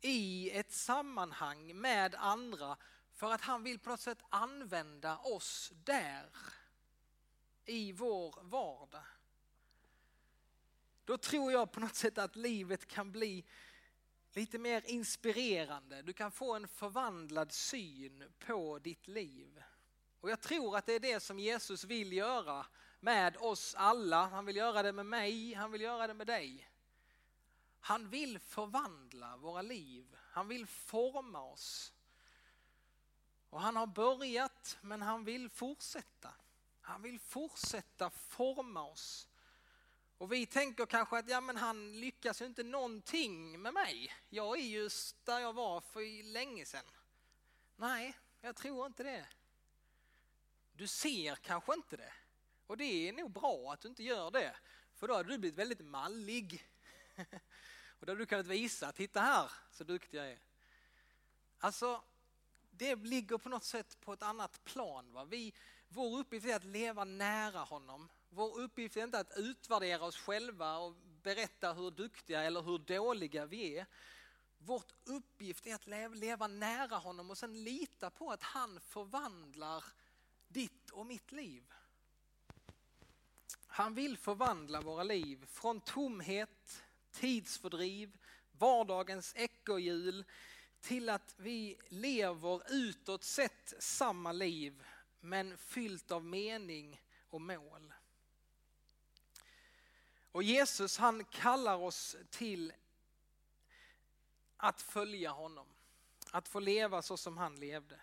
i 0.00 0.50
ett 0.50 0.72
sammanhang 0.72 1.76
med 1.76 2.14
andra 2.14 2.76
för 3.12 3.32
att 3.32 3.40
han 3.40 3.62
vill 3.62 3.78
på 3.78 3.90
något 3.90 4.00
sätt 4.00 4.22
använda 4.28 5.18
oss 5.18 5.72
där 5.84 6.30
i 7.64 7.92
vår 7.92 8.34
vardag. 8.42 9.04
Då 11.04 11.18
tror 11.18 11.52
jag 11.52 11.72
på 11.72 11.80
något 11.80 11.96
sätt 11.96 12.18
att 12.18 12.36
livet 12.36 12.86
kan 12.86 13.12
bli 13.12 13.44
lite 14.36 14.58
mer 14.58 14.82
inspirerande. 14.86 16.02
Du 16.02 16.12
kan 16.12 16.30
få 16.32 16.54
en 16.54 16.68
förvandlad 16.68 17.52
syn 17.52 18.24
på 18.38 18.78
ditt 18.78 19.08
liv. 19.08 19.62
Och 20.20 20.30
jag 20.30 20.40
tror 20.40 20.76
att 20.76 20.86
det 20.86 20.92
är 20.92 21.00
det 21.00 21.20
som 21.20 21.38
Jesus 21.38 21.84
vill 21.84 22.12
göra 22.12 22.66
med 23.00 23.36
oss 23.36 23.74
alla. 23.74 24.26
Han 24.26 24.44
vill 24.44 24.56
göra 24.56 24.82
det 24.82 24.92
med 24.92 25.06
mig, 25.06 25.54
han 25.54 25.72
vill 25.72 25.80
göra 25.80 26.06
det 26.06 26.14
med 26.14 26.26
dig. 26.26 26.70
Han 27.80 28.08
vill 28.08 28.38
förvandla 28.38 29.36
våra 29.36 29.62
liv, 29.62 30.16
han 30.18 30.48
vill 30.48 30.66
forma 30.66 31.42
oss. 31.42 31.92
Och 33.50 33.60
han 33.60 33.76
har 33.76 33.86
börjat 33.86 34.78
men 34.80 35.02
han 35.02 35.24
vill 35.24 35.50
fortsätta. 35.50 36.34
Han 36.80 37.02
vill 37.02 37.20
fortsätta 37.20 38.10
forma 38.10 38.82
oss. 38.82 39.28
Och 40.20 40.32
vi 40.32 40.46
tänker 40.46 40.86
kanske 40.86 41.18
att 41.18 41.28
ja, 41.28 41.40
men 41.40 41.56
han 41.56 42.00
lyckas 42.00 42.42
ju 42.42 42.46
inte 42.46 42.62
någonting 42.62 43.62
med 43.62 43.74
mig. 43.74 44.12
Jag 44.28 44.58
är 44.58 44.62
just 44.62 45.26
där 45.26 45.40
jag 45.40 45.52
var 45.52 45.80
för 45.80 46.22
länge 46.22 46.64
sedan. 46.64 46.84
Nej, 47.76 48.16
jag 48.40 48.56
tror 48.56 48.86
inte 48.86 49.02
det. 49.02 49.26
Du 50.72 50.86
ser 50.86 51.34
kanske 51.34 51.74
inte 51.74 51.96
det. 51.96 52.12
Och 52.66 52.76
det 52.76 53.08
är 53.08 53.12
nog 53.12 53.30
bra 53.30 53.72
att 53.72 53.80
du 53.80 53.88
inte 53.88 54.02
gör 54.02 54.30
det. 54.30 54.56
För 54.94 55.08
då 55.08 55.14
hade 55.14 55.28
du 55.28 55.38
blivit 55.38 55.58
väldigt 55.58 55.84
mallig. 55.84 56.68
Och 58.00 58.06
då 58.06 58.12
hade 58.12 58.22
du 58.22 58.26
kunnat 58.26 58.46
visa, 58.46 58.92
titta 58.92 59.20
här 59.20 59.52
så 59.70 59.84
duktig 59.84 60.18
jag 60.18 60.30
är. 60.30 60.38
Alltså, 61.58 62.02
det 62.70 62.94
ligger 62.94 63.38
på 63.38 63.48
något 63.48 63.64
sätt 63.64 64.00
på 64.00 64.12
ett 64.12 64.22
annat 64.22 64.64
plan. 64.64 65.12
Va? 65.12 65.24
Vi, 65.24 65.54
vår 65.88 66.18
uppgift 66.18 66.46
är 66.46 66.56
att 66.56 66.64
leva 66.64 67.04
nära 67.04 67.58
honom 67.58 68.08
vår 68.30 68.60
uppgift 68.60 68.96
är 68.96 69.04
inte 69.04 69.18
att 69.18 69.32
utvärdera 69.36 70.04
oss 70.04 70.16
själva 70.16 70.78
och 70.78 70.94
berätta 71.22 71.72
hur 71.72 71.90
duktiga 71.90 72.42
eller 72.42 72.62
hur 72.62 72.78
dåliga 72.78 73.46
vi 73.46 73.78
är. 73.78 73.86
Vårt 74.58 74.92
uppgift 75.04 75.66
är 75.66 75.74
att 75.74 76.16
leva 76.16 76.46
nära 76.46 76.96
honom 76.96 77.30
och 77.30 77.38
sen 77.38 77.64
lita 77.64 78.10
på 78.10 78.30
att 78.30 78.42
han 78.42 78.80
förvandlar 78.80 79.84
ditt 80.48 80.90
och 80.90 81.06
mitt 81.06 81.32
liv. 81.32 81.72
Han 83.66 83.94
vill 83.94 84.18
förvandla 84.18 84.80
våra 84.80 85.02
liv 85.02 85.46
från 85.46 85.80
tomhet, 85.80 86.82
tidsfördriv, 87.10 88.18
vardagens 88.52 89.34
ekorrhjul 89.36 90.24
till 90.80 91.08
att 91.08 91.34
vi 91.38 91.76
lever 91.88 92.72
utåt 92.72 93.24
sett 93.24 93.74
samma 93.78 94.32
liv 94.32 94.84
men 95.20 95.58
fyllt 95.58 96.10
av 96.10 96.24
mening 96.24 97.00
och 97.28 97.40
mål. 97.40 97.92
Och 100.32 100.42
Jesus 100.42 100.98
han 100.98 101.24
kallar 101.24 101.76
oss 101.76 102.16
till 102.30 102.72
att 104.56 104.82
följa 104.82 105.30
honom. 105.30 105.66
Att 106.30 106.48
få 106.48 106.60
leva 106.60 107.02
så 107.02 107.16
som 107.16 107.38
han 107.38 107.56
levde. 107.56 108.00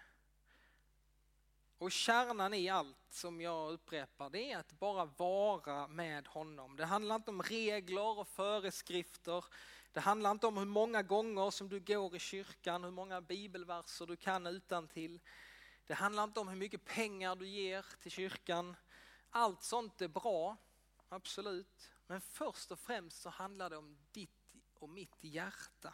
Och 1.78 1.92
kärnan 1.92 2.54
i 2.54 2.70
allt 2.70 2.98
som 3.10 3.42
jag 3.42 3.72
upprepar 3.72 4.30
det 4.30 4.52
är 4.52 4.58
att 4.58 4.80
bara 4.80 5.06
vara 5.06 5.88
med 5.88 6.28
honom. 6.28 6.76
Det 6.76 6.86
handlar 6.86 7.16
inte 7.16 7.32
om 7.32 7.42
regler 7.42 8.20
och 8.20 8.28
föreskrifter. 8.28 9.46
Det 9.92 10.00
handlar 10.00 10.32
inte 10.32 10.48
om 10.48 10.58
hur 10.58 10.66
många 10.66 11.02
gånger 11.02 11.52
som 11.52 11.70
du 11.70 11.80
går 11.80 12.16
i 12.16 12.20
kyrkan, 12.20 12.84
hur 12.84 12.92
många 12.92 13.22
bibelverser 13.22 14.06
du 14.06 14.16
kan 14.16 14.48
utan 14.48 14.88
till. 14.88 15.20
Det 15.88 15.94
handlar 15.94 16.24
inte 16.24 16.40
om 16.40 16.48
hur 16.48 16.56
mycket 16.56 16.86
pengar 16.86 17.36
du 17.36 17.48
ger 17.48 17.86
till 18.02 18.12
kyrkan. 18.12 18.76
Allt 19.30 19.64
sånt 19.64 20.02
är 20.02 20.08
bra, 20.08 20.58
absolut. 21.10 21.92
Men 22.08 22.22
först 22.22 22.72
och 22.72 22.80
främst 22.80 23.22
så 23.22 23.30
handlar 23.30 23.70
det 23.70 23.78
om 23.78 23.98
ditt 24.12 24.30
och 24.74 24.90
mitt 24.90 25.24
hjärta. 25.24 25.94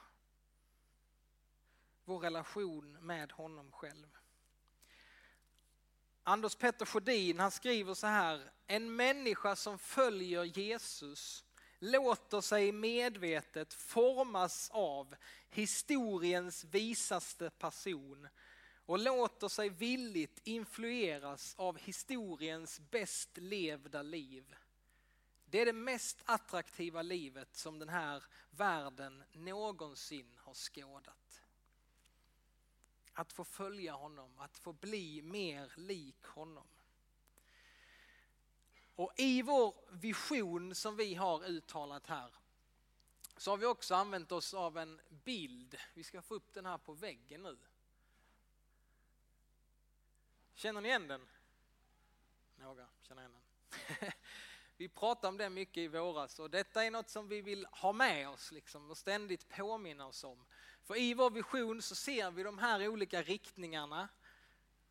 Vår 2.05 2.19
relation 2.19 3.05
med 3.05 3.31
honom 3.31 3.71
själv. 3.71 4.17
Anders 6.23 6.55
Petter 6.55 6.85
Sjödin 6.85 7.39
han 7.39 7.51
skriver 7.51 7.93
så 7.93 8.07
här, 8.07 8.51
en 8.67 8.95
människa 8.95 9.55
som 9.55 9.79
följer 9.79 10.43
Jesus 10.43 11.45
låter 11.79 12.41
sig 12.41 12.71
medvetet 12.71 13.73
formas 13.73 14.69
av 14.73 15.15
historiens 15.49 16.63
visaste 16.63 17.49
person 17.49 18.27
och 18.85 18.99
låter 18.99 19.47
sig 19.47 19.69
villigt 19.69 20.39
influeras 20.43 21.55
av 21.57 21.77
historiens 21.77 22.79
bäst 22.79 23.37
levda 23.37 24.01
liv. 24.01 24.55
Det 25.53 25.61
är 25.61 25.65
det 25.65 25.73
mest 25.73 26.21
attraktiva 26.25 27.01
livet 27.01 27.55
som 27.55 27.79
den 27.79 27.89
här 27.89 28.23
världen 28.49 29.23
någonsin 29.33 30.37
har 30.37 30.53
skådat. 30.53 31.41
Att 33.13 33.33
få 33.33 33.43
följa 33.43 33.93
honom, 33.93 34.39
att 34.39 34.57
få 34.57 34.73
bli 34.73 35.21
mer 35.21 35.73
lik 35.75 36.25
honom. 36.25 36.67
Och 38.95 39.13
i 39.17 39.41
vår 39.41 39.75
vision 39.89 40.75
som 40.75 40.95
vi 40.95 41.15
har 41.15 41.45
uttalat 41.45 42.07
här 42.07 42.33
så 43.37 43.51
har 43.51 43.57
vi 43.57 43.65
också 43.65 43.95
använt 43.95 44.31
oss 44.31 44.53
av 44.53 44.77
en 44.77 45.01
bild. 45.09 45.77
Vi 45.93 46.03
ska 46.03 46.21
få 46.21 46.35
upp 46.35 46.53
den 46.53 46.65
här 46.65 46.77
på 46.77 46.93
väggen 46.93 47.43
nu. 47.43 47.57
Känner 50.53 50.81
ni 50.81 50.87
igen 50.89 51.07
den? 51.07 51.27
Några 52.55 52.87
känner 53.01 53.21
igen 53.21 53.33
den. 53.33 54.11
Vi 54.77 54.89
pratade 54.89 55.27
om 55.27 55.37
det 55.37 55.49
mycket 55.49 55.77
i 55.77 55.87
våras 55.87 56.39
och 56.39 56.49
detta 56.49 56.83
är 56.83 56.91
något 56.91 57.09
som 57.09 57.27
vi 57.27 57.41
vill 57.41 57.65
ha 57.65 57.93
med 57.93 58.29
oss 58.29 58.51
liksom, 58.51 58.89
och 58.89 58.97
ständigt 58.97 59.49
påminna 59.49 60.07
oss 60.07 60.23
om. 60.23 60.45
För 60.81 60.97
i 60.97 61.13
vår 61.13 61.29
vision 61.29 61.81
så 61.81 61.95
ser 61.95 62.31
vi 62.31 62.43
de 62.43 62.57
här 62.57 62.87
olika 62.87 63.21
riktningarna. 63.21 64.09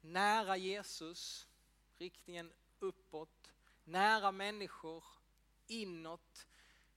Nära 0.01 0.57
Jesus, 0.57 1.49
riktningen 1.99 2.53
uppåt, 2.79 3.53
nära 3.85 4.33
människor, 4.33 5.05
inåt, 5.67 6.47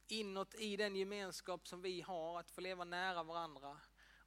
inåt 0.08 0.56
i 0.56 0.77
den 0.77 0.96
gemenskap 0.96 1.68
som 1.68 1.82
vi 1.82 2.01
har, 2.01 2.39
att 2.39 2.51
få 2.51 2.62
leva 2.62 2.84
nära 2.84 3.24
varandra 3.24 3.77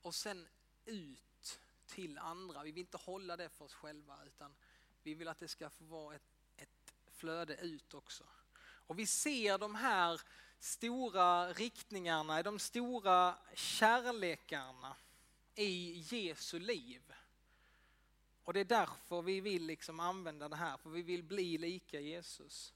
och 0.02 0.14
sen 0.14 0.48
ut 0.84 1.60
till 1.86 2.18
andra. 2.18 2.62
Vi 2.62 2.70
vill 2.72 2.80
inte 2.80 2.96
hålla 2.96 3.36
det 3.36 3.48
för 3.48 3.64
oss 3.64 3.74
själva 3.74 4.18
utan 4.26 4.54
vi 5.02 5.14
vill 5.14 5.28
att 5.28 5.38
det 5.38 5.48
ska 5.48 5.70
få 5.70 5.84
vara 5.84 6.14
ett, 6.14 6.38
ett 6.56 6.94
flöde 7.06 7.56
ut 7.56 7.94
också. 7.94 8.24
Och 8.88 8.98
vi 8.98 9.06
ser 9.06 9.58
de 9.58 9.74
här 9.74 10.20
stora 10.58 11.52
riktningarna, 11.52 12.42
de 12.42 12.58
stora 12.58 13.34
kärlekarna 13.54 14.96
i 15.54 16.04
Jesu 16.08 16.58
liv. 16.58 17.12
Och 18.44 18.52
det 18.52 18.60
är 18.60 18.64
därför 18.64 19.22
vi 19.22 19.40
vill 19.40 19.66
liksom 19.66 20.00
använda 20.00 20.48
det 20.48 20.56
här, 20.56 20.76
för 20.76 20.90
vi 20.90 21.02
vill 21.02 21.22
bli 21.22 21.58
lika 21.58 22.00
Jesus. 22.00 22.74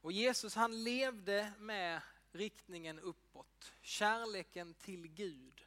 Och 0.00 0.12
Jesus 0.12 0.54
han 0.54 0.84
levde 0.84 1.52
med 1.58 2.00
riktningen 2.32 2.98
uppåt, 2.98 3.72
kärleken 3.82 4.74
till 4.74 5.08
Gud. 5.08 5.64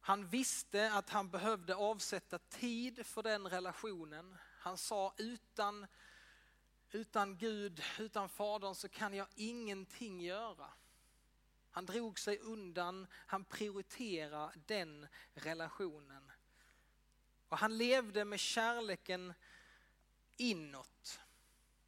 Han 0.00 0.26
visste 0.26 0.92
att 0.92 1.10
han 1.10 1.30
behövde 1.30 1.74
avsätta 1.74 2.38
tid 2.38 3.06
för 3.06 3.22
den 3.22 3.48
relationen. 3.48 4.36
Han 4.58 4.78
sa 4.78 5.14
utan 5.16 5.86
utan 6.92 7.38
Gud, 7.38 7.82
utan 7.98 8.28
Fadern 8.28 8.74
så 8.74 8.88
kan 8.88 9.14
jag 9.14 9.26
ingenting 9.34 10.20
göra. 10.20 10.70
Han 11.70 11.86
drog 11.86 12.18
sig 12.18 12.38
undan, 12.38 13.06
han 13.12 13.44
prioriterade 13.44 14.52
den 14.66 15.06
relationen. 15.34 16.32
Och 17.48 17.58
han 17.58 17.78
levde 17.78 18.24
med 18.24 18.40
kärleken 18.40 19.34
inåt. 20.36 21.20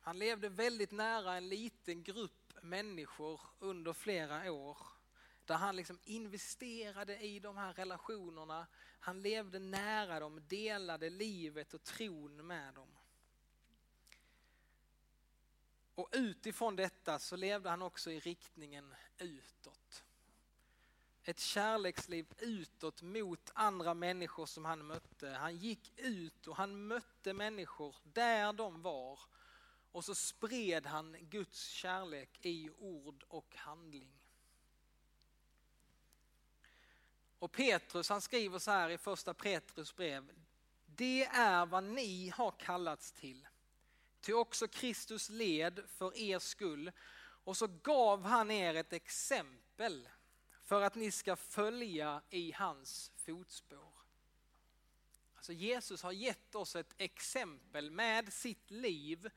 Han 0.01 0.19
levde 0.19 0.49
väldigt 0.49 0.91
nära 0.91 1.35
en 1.35 1.49
liten 1.49 2.03
grupp 2.03 2.53
människor 2.63 3.41
under 3.59 3.93
flera 3.93 4.53
år. 4.53 4.79
Där 5.45 5.55
han 5.55 5.77
liksom 5.77 5.99
investerade 6.05 7.19
i 7.19 7.41
de 7.41 7.57
här 7.57 7.73
relationerna. 7.73 8.67
Han 9.01 9.23
levde 9.23 9.59
nära 9.59 10.21
dem, 10.21 10.41
delade 10.49 11.11
livet 11.11 11.75
och 11.75 11.83
tron 11.83 12.47
med 12.47 12.75
dem. 12.75 12.89
Och 15.95 16.09
utifrån 16.13 16.77
detta 16.77 17.19
så 17.19 17.37
levde 17.37 17.71
han 17.71 17.83
också 17.83 18.11
i 18.11 18.21
riktningen 18.21 18.95
utåt. 19.19 20.05
Ett 21.25 21.39
kärleksliv 21.39 22.27
utåt 22.39 23.03
mot 23.03 23.51
andra 23.55 23.95
människor 23.95 24.47
som 24.47 24.65
han 24.65 24.87
mötte. 24.87 25.29
Han 25.29 25.57
gick 25.57 25.93
ut 25.97 26.47
och 26.47 26.57
han 26.57 26.87
mötte 26.87 27.33
människor 27.33 27.97
där 28.03 28.53
de 28.53 28.83
var. 28.83 29.21
Och 29.93 30.05
så 30.05 30.15
spred 30.15 30.87
han 30.87 31.17
Guds 31.21 31.69
kärlek 31.69 32.39
i 32.47 32.71
ord 32.71 33.25
och 33.29 33.57
handling. 33.57 34.13
Och 37.39 37.53
Petrus 37.53 38.09
han 38.09 38.21
skriver 38.21 38.59
så 38.59 38.71
här 38.71 38.91
i 38.91 38.99
första 38.99 39.35
Petrus 39.35 39.97
brev. 39.97 40.31
Det 40.87 41.25
är 41.25 41.67
vad 41.67 41.85
ni 41.85 42.29
har 42.29 42.51
kallats 42.51 43.13
till. 43.13 43.49
Ty 44.23 44.33
också 44.33 44.69
Kristus 44.69 45.29
led 45.29 45.83
för 45.89 46.17
er 46.17 46.39
skull 46.39 46.93
och 47.45 47.57
så 47.57 47.67
gav 47.67 48.25
han 48.25 48.51
er 48.51 48.75
ett 48.75 48.93
exempel 48.93 50.09
för 50.65 50.83
att 50.83 50.95
ni 50.95 51.11
ska 51.11 51.37
följa 51.37 52.23
i 52.31 52.53
hans 52.53 53.11
fotspår. 53.17 53.93
Alltså 55.35 55.53
Jesus 55.53 56.03
har 56.03 56.13
gett 56.13 56.55
oss 56.55 56.77
ett 56.77 56.95
exempel 56.99 57.91
med 57.91 58.33
sitt 58.33 58.71
liv 58.71 59.31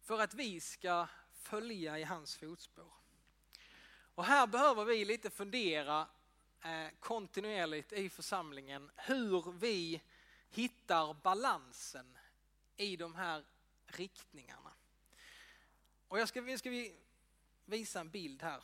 för 0.00 0.20
att 0.20 0.34
vi 0.34 0.60
ska 0.60 1.06
följa 1.32 1.98
i 1.98 2.04
hans 2.04 2.36
fotspår. 2.36 2.92
Och 4.14 4.24
här 4.24 4.46
behöver 4.46 4.84
vi 4.84 5.04
lite 5.04 5.30
fundera 5.30 6.06
eh, 6.64 6.88
kontinuerligt 7.00 7.92
i 7.92 8.08
församlingen 8.08 8.90
hur 8.96 9.52
vi 9.52 10.02
hittar 10.50 11.14
balansen 11.14 12.18
i 12.76 12.96
de 12.96 13.14
här 13.14 13.44
riktningarna. 13.88 14.72
Och 16.08 16.18
jag 16.18 16.28
ska, 16.28 16.40
nu 16.40 16.58
ska 16.58 16.70
vi 16.70 16.96
visa 17.64 18.00
en 18.00 18.10
bild 18.10 18.42
här. 18.42 18.62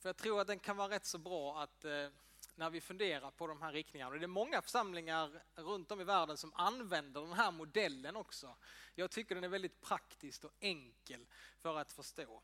För 0.00 0.08
jag 0.08 0.16
tror 0.16 0.40
att 0.40 0.46
den 0.46 0.58
kan 0.58 0.76
vara 0.76 0.88
rätt 0.88 1.06
så 1.06 1.18
bra 1.18 1.62
att 1.62 1.84
eh, 1.84 2.08
när 2.54 2.70
vi 2.70 2.80
funderar 2.80 3.30
på 3.30 3.46
de 3.46 3.62
här 3.62 3.72
riktningarna. 3.72 4.12
Och 4.12 4.18
det 4.18 4.24
är 4.24 4.28
många 4.28 4.62
församlingar 4.62 5.42
runt 5.54 5.92
om 5.92 6.00
i 6.00 6.04
världen 6.04 6.36
som 6.36 6.52
använder 6.54 7.20
den 7.20 7.32
här 7.32 7.50
modellen 7.50 8.16
också. 8.16 8.56
Jag 8.94 9.10
tycker 9.10 9.34
den 9.34 9.44
är 9.44 9.48
väldigt 9.48 9.80
praktisk 9.80 10.44
och 10.44 10.52
enkel 10.60 11.26
för 11.60 11.78
att 11.78 11.92
förstå. 11.92 12.42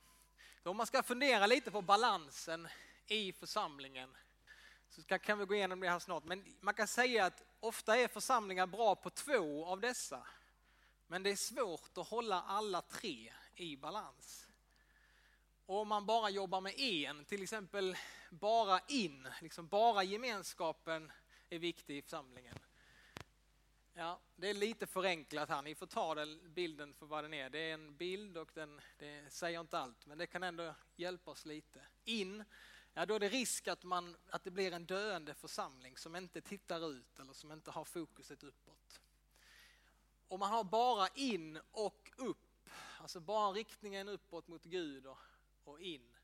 Så 0.62 0.70
om 0.70 0.76
man 0.76 0.86
ska 0.86 1.02
fundera 1.02 1.46
lite 1.46 1.70
på 1.70 1.82
balansen 1.82 2.68
i 3.06 3.32
församlingen 3.32 4.16
så 4.88 5.18
kan 5.18 5.38
vi 5.38 5.44
gå 5.44 5.54
igenom 5.54 5.80
det 5.80 5.88
här 5.88 5.98
snart. 5.98 6.24
Men 6.24 6.44
man 6.60 6.74
kan 6.74 6.88
säga 6.88 7.24
att 7.26 7.42
ofta 7.60 7.96
är 7.96 8.08
församlingar 8.08 8.66
bra 8.66 8.96
på 8.96 9.10
två 9.10 9.66
av 9.66 9.80
dessa. 9.80 10.26
Men 11.10 11.22
det 11.22 11.30
är 11.30 11.36
svårt 11.36 11.98
att 11.98 12.08
hålla 12.08 12.42
alla 12.42 12.82
tre 12.82 13.32
i 13.54 13.76
balans. 13.76 14.48
Och 15.66 15.80
om 15.80 15.88
man 15.88 16.06
bara 16.06 16.30
jobbar 16.30 16.60
med 16.60 16.80
en, 16.80 17.24
till 17.24 17.42
exempel 17.42 17.96
bara 18.30 18.80
in, 18.88 19.28
liksom 19.42 19.68
bara 19.68 20.04
gemenskapen 20.04 21.12
är 21.50 21.58
viktig 21.58 21.96
i 21.98 22.02
församlingen. 22.02 22.58
Ja, 23.94 24.20
det 24.36 24.50
är 24.50 24.54
lite 24.54 24.86
förenklat 24.86 25.48
här, 25.48 25.62
ni 25.62 25.74
får 25.74 25.86
ta 25.86 26.14
den 26.14 26.54
bilden 26.54 26.94
för 26.94 27.06
vad 27.06 27.24
den 27.24 27.34
är. 27.34 27.50
Det 27.50 27.58
är 27.58 27.74
en 27.74 27.96
bild 27.96 28.36
och 28.36 28.50
den 28.54 28.80
det 28.98 29.32
säger 29.32 29.60
inte 29.60 29.78
allt, 29.78 30.06
men 30.06 30.18
det 30.18 30.26
kan 30.26 30.42
ändå 30.42 30.74
hjälpa 30.96 31.30
oss 31.30 31.46
lite. 31.46 31.80
In, 32.04 32.44
ja 32.94 33.06
då 33.06 33.14
är 33.14 33.20
det 33.20 33.28
risk 33.28 33.68
att, 33.68 33.84
man, 33.84 34.16
att 34.30 34.44
det 34.44 34.50
blir 34.50 34.72
en 34.72 34.86
döende 34.86 35.34
församling 35.34 35.96
som 35.96 36.16
inte 36.16 36.40
tittar 36.40 36.90
ut 36.90 37.18
eller 37.18 37.32
som 37.32 37.52
inte 37.52 37.70
har 37.70 37.84
fokuset 37.84 38.42
uppåt 38.42 39.00
om 40.28 40.40
man 40.40 40.50
har 40.50 40.64
bara 40.64 41.08
in 41.08 41.60
och 41.70 42.10
upp, 42.16 42.68
alltså 43.00 43.20
bara 43.20 43.50
riktningen 43.52 44.08
uppåt 44.08 44.48
mot 44.48 44.64
Gud 44.64 45.06
och, 45.06 45.18
och 45.64 45.80
in, 45.80 46.16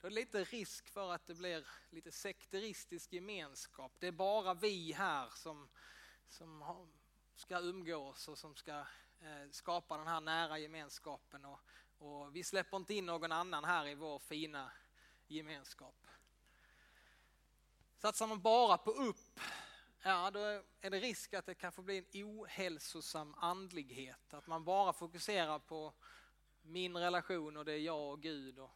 då 0.00 0.06
är 0.06 0.10
det 0.10 0.14
lite 0.14 0.44
risk 0.44 0.88
för 0.88 1.12
att 1.12 1.26
det 1.26 1.34
blir 1.34 1.66
lite 1.90 2.12
sekteristisk 2.12 3.12
gemenskap. 3.12 3.92
Det 3.98 4.06
är 4.06 4.12
bara 4.12 4.54
vi 4.54 4.92
här 4.92 5.28
som, 5.30 5.68
som 6.28 6.62
har, 6.62 6.86
ska 7.36 7.58
umgås 7.60 8.28
och 8.28 8.38
som 8.38 8.54
ska 8.54 8.78
eh, 9.20 9.50
skapa 9.50 9.96
den 9.96 10.06
här 10.06 10.20
nära 10.20 10.58
gemenskapen 10.58 11.44
och, 11.44 11.60
och 11.98 12.36
vi 12.36 12.44
släpper 12.44 12.76
inte 12.76 12.94
in 12.94 13.06
någon 13.06 13.32
annan 13.32 13.64
här 13.64 13.86
i 13.86 13.94
vår 13.94 14.18
fina 14.18 14.72
gemenskap. 15.26 16.06
Satsar 17.98 18.26
man 18.26 18.40
bara 18.40 18.78
på 18.78 18.90
upp 18.90 19.40
ja 20.06 20.30
då 20.30 20.40
är 20.80 20.90
det 20.90 21.00
risk 21.00 21.34
att 21.34 21.46
det 21.46 21.54
kanske 21.54 21.82
blir 21.82 21.98
en 21.98 22.24
ohälsosam 22.24 23.34
andlighet. 23.34 24.34
Att 24.34 24.46
man 24.46 24.64
bara 24.64 24.92
fokuserar 24.92 25.58
på 25.58 25.94
min 26.62 26.96
relation 26.96 27.56
och 27.56 27.64
det 27.64 27.72
är 27.72 27.78
jag 27.78 28.12
och 28.12 28.22
Gud 28.22 28.58
och 28.58 28.70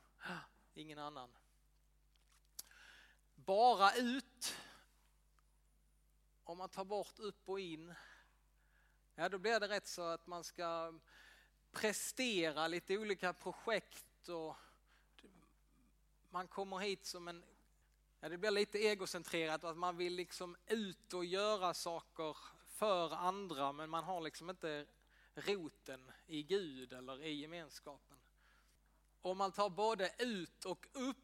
ingen 0.75 0.99
annan. 0.99 1.31
Bara 3.35 3.93
ut. 3.95 4.57
Om 6.45 6.59
man 6.59 6.69
tar 6.69 6.85
bort 6.85 7.19
upp 7.19 7.49
och 7.49 7.61
in. 7.61 7.95
ja 9.15 9.29
då 9.29 9.39
blir 9.39 9.61
det 9.61 9.69
rätt 9.69 9.87
så 9.87 10.03
att 10.03 10.27
man 10.27 10.45
ska 10.45 10.99
prestera 11.73 12.69
lite 12.69 12.99
olika 12.99 13.33
projekt 13.33 14.29
och 14.29 14.57
man 16.31 16.49
kommer 16.49 16.79
hit 16.79 17.07
som 17.07 17.29
en, 17.29 17.45
ja 18.21 18.29
det 18.29 18.39
blir 18.39 18.51
lite 18.51 18.79
egocentrerat 18.79 19.65
att 19.65 19.77
man 19.77 19.97
vill 19.97 20.15
liksom 20.15 20.57
ut 20.67 21.15
och 21.15 21.25
göra 21.25 21.75
saker 21.75 22.37
för 22.67 23.15
andra 23.15 23.73
men 23.73 23.91
man 23.91 24.05
har 24.05 24.21
liksom 24.21 24.51
inte 24.51 24.87
roten 25.35 26.13
i 26.27 26.43
Gud 26.43 26.93
eller 26.93 27.23
i 27.23 27.33
gemenskapen. 27.33 28.17
Om 29.23 29.39
man 29.39 29.53
tar 29.53 29.71
både 29.71 30.13
ut 30.19 30.65
och 30.65 30.87
upp. 30.93 31.17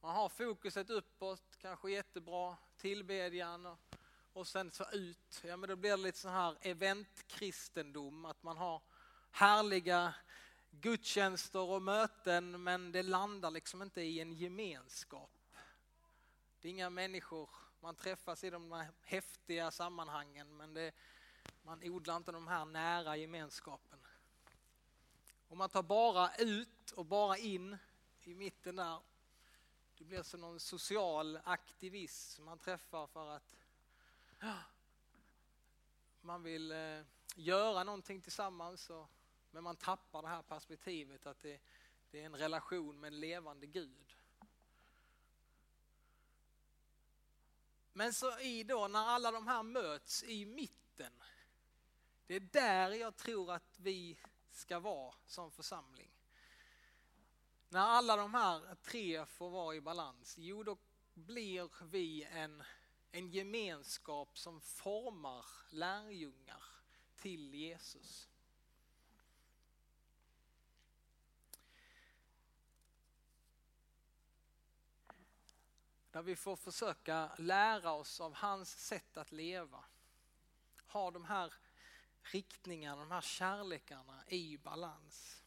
Man 0.00 0.16
har 0.16 0.28
fokuset 0.28 0.90
uppåt, 0.90 1.56
kanske 1.60 1.90
jättebra, 1.90 2.56
tillbedjan 2.76 3.66
och, 3.66 3.78
och 4.32 4.46
sen 4.46 4.70
så 4.70 4.90
ut. 4.92 5.42
Ja 5.44 5.56
men 5.56 5.68
då 5.68 5.76
blir 5.76 5.90
det 5.90 5.96
lite 5.96 6.18
sån 6.18 6.30
här 6.30 6.56
eventkristendom, 6.60 8.24
att 8.24 8.42
man 8.42 8.56
har 8.56 8.82
härliga 9.30 10.14
gudstjänster 10.80 11.60
och 11.60 11.82
möten 11.82 12.62
men 12.62 12.92
det 12.92 13.02
landar 13.02 13.50
liksom 13.50 13.82
inte 13.82 14.02
i 14.02 14.20
en 14.20 14.32
gemenskap. 14.32 15.30
Det 16.60 16.68
är 16.68 16.70
inga 16.70 16.90
människor, 16.90 17.50
man 17.80 17.94
träffas 17.94 18.44
i 18.44 18.50
de 18.50 18.72
här 18.72 18.88
häftiga 19.00 19.70
sammanhangen 19.70 20.56
men 20.56 20.74
det, 20.74 20.92
man 21.62 21.80
odlar 21.82 22.16
inte 22.16 22.32
de 22.32 22.46
här 22.46 22.64
nära 22.64 23.16
gemenskapen. 23.16 23.98
Om 25.48 25.58
man 25.58 25.68
tar 25.68 25.82
bara 25.82 26.34
ut 26.34 26.90
och 26.90 27.06
bara 27.06 27.36
in 27.38 27.76
i 28.20 28.34
mitten 28.34 28.76
där, 28.76 28.98
det 29.98 30.04
blir 30.04 30.22
som 30.22 30.40
någon 30.40 30.60
social 30.60 31.38
aktivism 31.44 32.44
man 32.44 32.58
träffar 32.58 33.06
för 33.06 33.30
att 33.30 33.54
man 36.20 36.42
vill 36.42 36.72
eh, 36.72 37.00
göra 37.34 37.84
någonting 37.84 38.20
tillsammans 38.20 38.90
och 38.90 39.10
men 39.54 39.64
man 39.64 39.76
tappar 39.76 40.22
det 40.22 40.28
här 40.28 40.42
perspektivet 40.42 41.26
att 41.26 41.42
det, 41.42 41.60
det 42.10 42.20
är 42.20 42.26
en 42.26 42.36
relation 42.36 43.00
med 43.00 43.08
en 43.08 43.20
levande 43.20 43.66
Gud. 43.66 44.16
Men 47.92 48.12
så 48.12 48.38
i 48.38 48.64
då 48.64 48.88
när 48.88 49.06
alla 49.06 49.30
de 49.30 49.46
här 49.46 49.62
möts 49.62 50.22
i 50.22 50.46
mitten, 50.46 51.12
det 52.26 52.34
är 52.34 52.40
där 52.40 52.90
jag 52.90 53.16
tror 53.16 53.52
att 53.52 53.78
vi 53.78 54.18
ska 54.52 54.80
vara 54.80 55.14
som 55.26 55.50
församling. 55.50 56.10
När 57.68 57.80
alla 57.80 58.16
de 58.16 58.34
här 58.34 58.74
tre 58.74 59.26
får 59.26 59.50
vara 59.50 59.74
i 59.74 59.80
balans, 59.80 60.34
jo 60.38 60.62
då 60.62 60.78
blir 61.14 61.84
vi 61.84 62.24
en, 62.24 62.62
en 63.10 63.30
gemenskap 63.30 64.38
som 64.38 64.60
formar 64.60 65.46
lärjungar 65.70 66.62
till 67.16 67.54
Jesus. 67.54 68.28
Där 76.14 76.22
vi 76.22 76.36
får 76.36 76.56
försöka 76.56 77.30
lära 77.38 77.92
oss 77.92 78.20
av 78.20 78.34
hans 78.34 78.86
sätt 78.86 79.16
att 79.16 79.32
leva. 79.32 79.84
Ha 80.86 81.10
de 81.10 81.24
här 81.24 81.54
riktningarna, 82.22 83.00
de 83.00 83.10
här 83.10 83.20
kärlekarna 83.20 84.24
i 84.28 84.58
balans. 84.58 85.42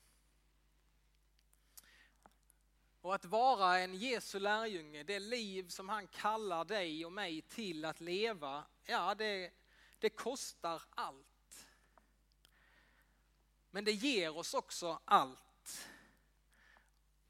Och 3.02 3.16
att 3.16 3.26
vara 3.26 3.80
en 3.80 3.96
Jesu 3.96 4.40
lärjunge, 4.40 5.04
det 5.04 5.20
liv 5.20 5.68
som 5.70 5.90
han 5.90 6.08
kallar 6.08 6.66
dig 6.66 7.06
och 7.06 7.12
mig 7.12 7.42
till 7.42 7.86
att 7.86 8.02
leva, 8.02 8.64
ja 8.86 9.16
det, 9.16 9.54
det 10.00 10.10
kostar 10.10 10.82
allt. 10.90 11.68
Men 13.72 13.86
det 13.86 13.92
ger 13.92 14.38
oss 14.38 14.54
också 14.54 15.00
allt. 15.06 15.90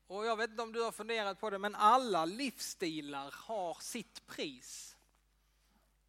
Och 0.07 0.25
jag 0.25 0.37
vet 0.37 0.49
inte 0.49 0.61
om 0.61 0.71
du 0.71 0.81
har 0.81 0.91
funderat 0.91 1.39
på 1.39 1.49
det, 1.49 1.57
men 1.57 1.75
alla 1.75 2.25
livsstilar 2.25 3.33
har 3.37 3.77
sitt 3.81 4.27
pris. 4.27 4.97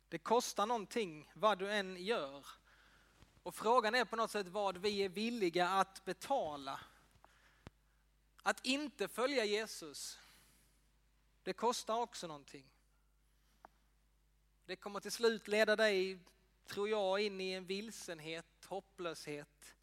Det 0.08 0.18
kostar 0.18 0.66
någonting 0.66 1.30
vad 1.34 1.58
du 1.58 1.72
än 1.72 2.04
gör. 2.04 2.46
Och 3.42 3.54
frågan 3.54 3.94
är 3.94 4.04
på 4.04 4.16
något 4.16 4.30
sätt 4.30 4.48
vad 4.48 4.76
vi 4.76 4.98
är 4.98 5.08
villiga 5.08 5.68
att 5.68 6.04
betala. 6.04 6.80
Att 8.42 8.66
inte 8.66 9.08
följa 9.08 9.44
Jesus, 9.44 10.18
det 11.42 11.52
kostar 11.52 11.94
också 11.94 12.26
någonting. 12.26 12.64
Det 14.66 14.76
kommer 14.76 15.00
till 15.00 15.12
slut 15.12 15.48
leda 15.48 15.76
dig, 15.76 16.18
tror 16.66 16.88
jag, 16.88 17.20
in 17.20 17.40
i 17.40 17.52
en 17.52 17.66
vilsenhet, 17.66 18.64
hopplöshet. 18.64 19.74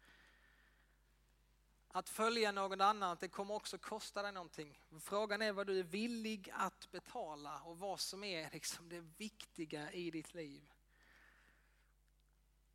Att 1.96 2.08
följa 2.08 2.52
någon 2.52 2.80
annan, 2.80 3.16
det 3.20 3.28
kommer 3.28 3.54
också 3.54 3.78
kosta 3.78 4.22
dig 4.22 4.32
någonting. 4.32 4.80
Frågan 5.00 5.42
är 5.42 5.52
vad 5.52 5.66
du 5.66 5.78
är 5.78 5.82
villig 5.82 6.50
att 6.54 6.90
betala 6.90 7.60
och 7.60 7.78
vad 7.78 8.00
som 8.00 8.24
är 8.24 8.50
liksom 8.52 8.88
det 8.88 9.00
viktiga 9.16 9.92
i 9.92 10.10
ditt 10.10 10.34
liv. 10.34 10.72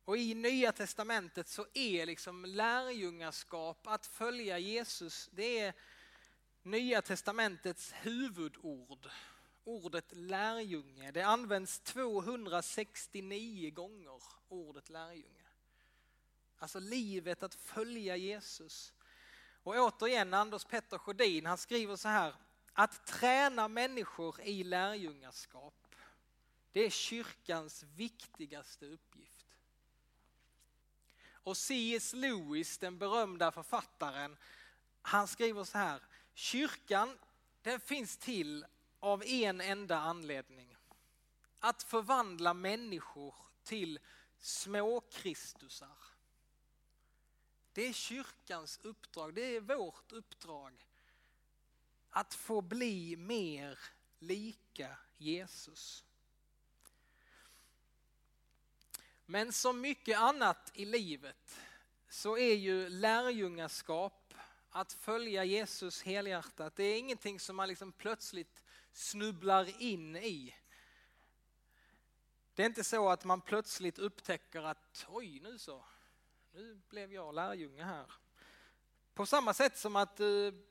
Och 0.04 0.16
i 0.16 0.34
Nya 0.34 0.72
Testamentet 0.72 1.48
så 1.48 1.66
är 1.74 2.06
liksom 2.06 2.44
lärjungaskap, 2.44 3.86
att 3.86 4.06
följa 4.06 4.58
Jesus, 4.58 5.28
det 5.32 5.58
är 5.58 5.74
Nya 6.62 7.02
Testamentets 7.02 7.92
huvudord. 7.92 9.08
Ordet 9.64 10.12
lärjunge, 10.12 11.10
det 11.10 11.22
används 11.22 11.80
269 11.80 13.70
gånger, 13.70 14.22
ordet 14.48 14.90
lärjunge. 14.90 15.46
Alltså 16.58 16.78
livet 16.78 17.42
att 17.42 17.54
följa 17.54 18.16
Jesus. 18.16 18.92
Och 19.62 19.74
återigen 19.74 20.34
Anders 20.34 20.64
Petter 20.64 20.98
Sjödin, 20.98 21.46
han 21.46 21.58
skriver 21.58 21.96
så 21.96 22.08
här, 22.08 22.34
att 22.72 23.06
träna 23.06 23.68
människor 23.68 24.40
i 24.40 24.64
lärjungaskap, 24.64 25.74
det 26.72 26.80
är 26.80 26.90
kyrkans 26.90 27.82
viktigaste 27.82 28.86
uppgift. 28.86 29.46
Och 31.44 31.56
C.S. 31.56 32.12
Lewis, 32.12 32.78
den 32.78 32.98
berömda 32.98 33.52
författaren, 33.52 34.36
han 35.02 35.28
skriver 35.28 35.64
så 35.64 35.78
här, 35.78 36.02
kyrkan 36.34 37.18
den 37.62 37.80
finns 37.80 38.16
till 38.16 38.66
av 39.00 39.24
en 39.24 39.60
enda 39.60 39.98
anledning. 39.98 40.76
Att 41.58 41.82
förvandla 41.82 42.54
människor 42.54 43.34
till 43.62 43.98
små 44.38 45.00
Kristusar. 45.00 46.11
Det 47.72 47.82
är 47.82 47.92
kyrkans 47.92 48.80
uppdrag, 48.82 49.34
det 49.34 49.56
är 49.56 49.60
vårt 49.60 50.12
uppdrag. 50.12 50.86
Att 52.10 52.34
få 52.34 52.60
bli 52.60 53.16
mer 53.16 53.78
lika 54.18 54.96
Jesus. 55.18 56.04
Men 59.26 59.52
som 59.52 59.80
mycket 59.80 60.18
annat 60.18 60.70
i 60.74 60.84
livet 60.84 61.58
så 62.08 62.38
är 62.38 62.54
ju 62.54 62.88
lärjungaskap, 62.88 64.34
att 64.70 64.92
följa 64.92 65.44
Jesus 65.44 66.02
helhjärtat, 66.02 66.76
det 66.76 66.84
är 66.84 66.98
ingenting 66.98 67.40
som 67.40 67.56
man 67.56 67.68
liksom 67.68 67.92
plötsligt 67.92 68.62
snubblar 68.92 69.82
in 69.82 70.16
i. 70.16 70.54
Det 72.54 72.62
är 72.62 72.66
inte 72.66 72.84
så 72.84 73.08
att 73.08 73.24
man 73.24 73.40
plötsligt 73.40 73.98
upptäcker 73.98 74.62
att 74.62 75.06
oj 75.08 75.40
nu 75.40 75.58
så, 75.58 75.84
nu 76.52 76.80
blev 76.88 77.12
jag 77.12 77.34
lärjunge 77.34 77.84
här. 77.84 78.12
På 79.14 79.26
samma 79.26 79.54
sätt 79.54 79.78
som 79.78 79.96
att 79.96 80.16
du 80.16 80.64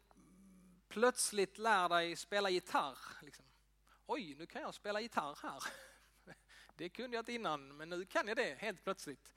plötsligt 0.88 1.58
lär 1.58 1.90
dig 1.90 2.16
spela 2.16 2.50
gitarr. 2.50 2.98
Liksom. 3.22 3.46
Oj, 4.06 4.36
nu 4.36 4.46
kan 4.46 4.62
jag 4.62 4.74
spela 4.74 5.02
gitarr 5.02 5.38
här. 5.44 5.64
Det 6.76 6.90
kunde 6.90 7.18
jag 7.18 7.22
inte 7.22 7.34
innan, 7.34 7.78
men 7.78 7.90
nu 7.90 8.06
kan 8.06 8.28
jag 8.28 8.38
det 8.38 8.56
helt 8.60 8.84
plötsligt. 8.84 9.34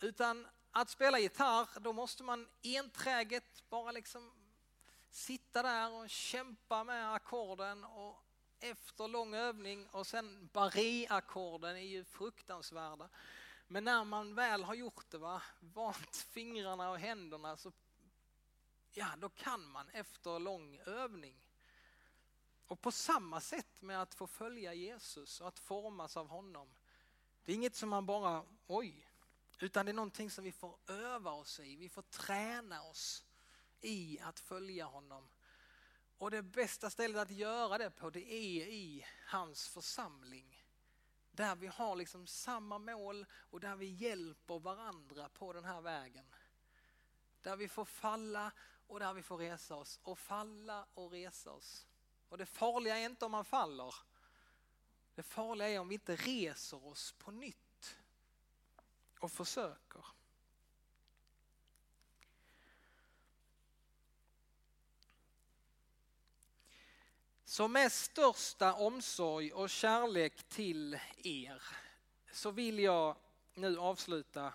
Utan 0.00 0.46
att 0.70 0.90
spela 0.90 1.18
gitarr, 1.18 1.80
då 1.80 1.92
måste 1.92 2.22
man 2.22 2.48
enträget 2.62 3.68
bara 3.68 3.92
liksom 3.92 4.32
sitta 5.10 5.62
där 5.62 5.92
och 5.92 6.10
kämpa 6.10 6.84
med 6.84 7.14
ackorden 7.14 7.84
och 7.84 8.22
efter 8.60 9.08
lång 9.08 9.34
övning 9.34 9.86
och 9.86 10.06
sen 10.06 10.48
barré-ackorden 10.52 11.76
är 11.76 11.86
ju 11.86 12.04
fruktansvärda. 12.04 13.08
Men 13.70 13.84
när 13.84 14.04
man 14.04 14.34
väl 14.34 14.64
har 14.64 14.74
gjort 14.74 15.10
det, 15.10 15.18
va, 15.18 15.42
vant 15.60 16.16
fingrarna 16.16 16.90
och 16.90 16.98
händerna, 16.98 17.56
så 17.56 17.72
ja, 18.92 19.06
då 19.18 19.28
kan 19.28 19.70
man 19.70 19.88
efter 19.88 20.38
lång 20.38 20.78
övning. 20.78 21.36
Och 22.66 22.80
på 22.80 22.92
samma 22.92 23.40
sätt 23.40 23.82
med 23.82 24.02
att 24.02 24.14
få 24.14 24.26
följa 24.26 24.74
Jesus 24.74 25.40
och 25.40 25.48
att 25.48 25.58
formas 25.58 26.16
av 26.16 26.28
honom. 26.28 26.68
Det 27.44 27.52
är 27.52 27.56
inget 27.56 27.76
som 27.76 27.88
man 27.88 28.06
bara, 28.06 28.44
oj, 28.66 29.08
utan 29.58 29.86
det 29.86 29.92
är 29.92 29.94
någonting 29.94 30.30
som 30.30 30.44
vi 30.44 30.52
får 30.52 30.78
öva 30.86 31.30
oss 31.30 31.60
i. 31.60 31.76
Vi 31.76 31.88
får 31.88 32.02
träna 32.02 32.82
oss 32.82 33.24
i 33.80 34.20
att 34.20 34.40
följa 34.40 34.84
honom. 34.84 35.28
Och 36.18 36.30
det 36.30 36.42
bästa 36.42 36.90
stället 36.90 37.22
att 37.22 37.30
göra 37.30 37.78
det 37.78 37.90
på 37.90 38.10
det 38.10 38.32
är 38.32 38.66
i 38.66 39.06
hans 39.26 39.68
församling 39.68 40.57
där 41.38 41.56
vi 41.56 41.66
har 41.66 41.96
liksom 41.96 42.26
samma 42.26 42.78
mål 42.78 43.26
och 43.32 43.60
där 43.60 43.76
vi 43.76 43.86
hjälper 43.86 44.58
varandra 44.58 45.28
på 45.28 45.52
den 45.52 45.64
här 45.64 45.80
vägen. 45.80 46.24
Där 47.42 47.56
vi 47.56 47.68
får 47.68 47.84
falla 47.84 48.52
och 48.86 49.00
där 49.00 49.12
vi 49.14 49.22
får 49.22 49.36
resa 49.36 49.76
oss 49.76 50.00
och 50.02 50.18
falla 50.18 50.86
och 50.94 51.10
resa 51.10 51.52
oss. 51.52 51.86
Och 52.28 52.38
det 52.38 52.46
farliga 52.46 52.98
är 52.98 53.04
inte 53.04 53.24
om 53.24 53.32
man 53.32 53.44
faller. 53.44 53.94
Det 55.14 55.22
farliga 55.22 55.68
är 55.68 55.78
om 55.78 55.88
vi 55.88 55.94
inte 55.94 56.16
reser 56.16 56.86
oss 56.86 57.14
på 57.18 57.30
nytt 57.30 57.98
och 59.18 59.32
försöker. 59.32 60.04
Så 67.48 67.68
med 67.68 67.92
största 67.92 68.74
omsorg 68.74 69.52
och 69.52 69.70
kärlek 69.70 70.42
till 70.48 70.98
er 71.22 71.62
så 72.32 72.50
vill 72.50 72.78
jag 72.78 73.16
nu 73.54 73.78
avsluta. 73.78 74.52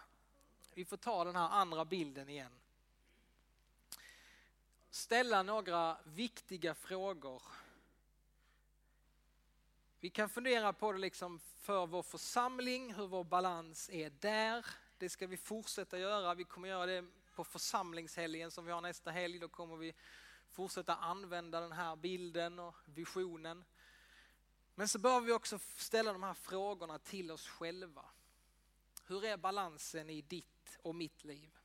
Vi 0.73 0.86
får 0.86 0.97
ta 0.97 1.23
den 1.23 1.36
här 1.36 1.49
andra 1.49 1.86
bilden 1.86 2.29
igen. 2.29 2.51
Ställa 4.89 5.43
några 5.43 5.97
viktiga 6.03 6.75
frågor. 6.75 7.41
Vi 9.99 10.10
kan 10.10 10.29
fundera 10.29 10.73
på 10.73 10.91
det 10.91 10.99
liksom 10.99 11.39
för 11.39 11.88
vår 11.88 12.03
församling, 12.03 12.93
hur 12.93 13.08
vår 13.08 13.23
balans 13.23 13.89
är 13.89 14.10
där. 14.10 14.65
Det 14.97 15.10
ska 15.10 15.27
vi 15.27 15.38
fortsätta 15.38 15.99
göra. 15.99 16.34
Vi 16.34 16.43
kommer 16.43 16.67
göra 16.67 16.86
det 16.86 17.06
på 17.36 17.43
församlingshelgen 17.43 18.51
som 18.51 18.65
vi 18.65 18.71
har 18.71 18.82
nästa 18.82 19.12
helg. 19.12 19.39
Då 19.39 19.47
kommer 19.47 19.75
vi 19.75 19.93
fortsätta 20.54 20.96
använda 20.96 21.60
den 21.60 21.72
här 21.72 21.96
bilden 21.96 22.60
och 22.60 22.76
visionen. 22.86 23.66
Men 24.76 24.88
så 24.88 25.00
behöver 25.00 25.28
vi 25.28 25.34
också 25.34 25.60
ställa 25.60 26.13
de 26.13 26.24
här 26.24 26.34
frågorna 26.34 27.00
till 27.00 27.32
oss 27.32 27.48
själva. 27.48 28.06
Hur 29.06 29.26
är 29.26 29.38
balansen 29.38 30.10
i 30.10 30.22
ditt 30.22 30.78
och 30.82 30.96
mitt 30.96 31.24
liv? 31.24 31.58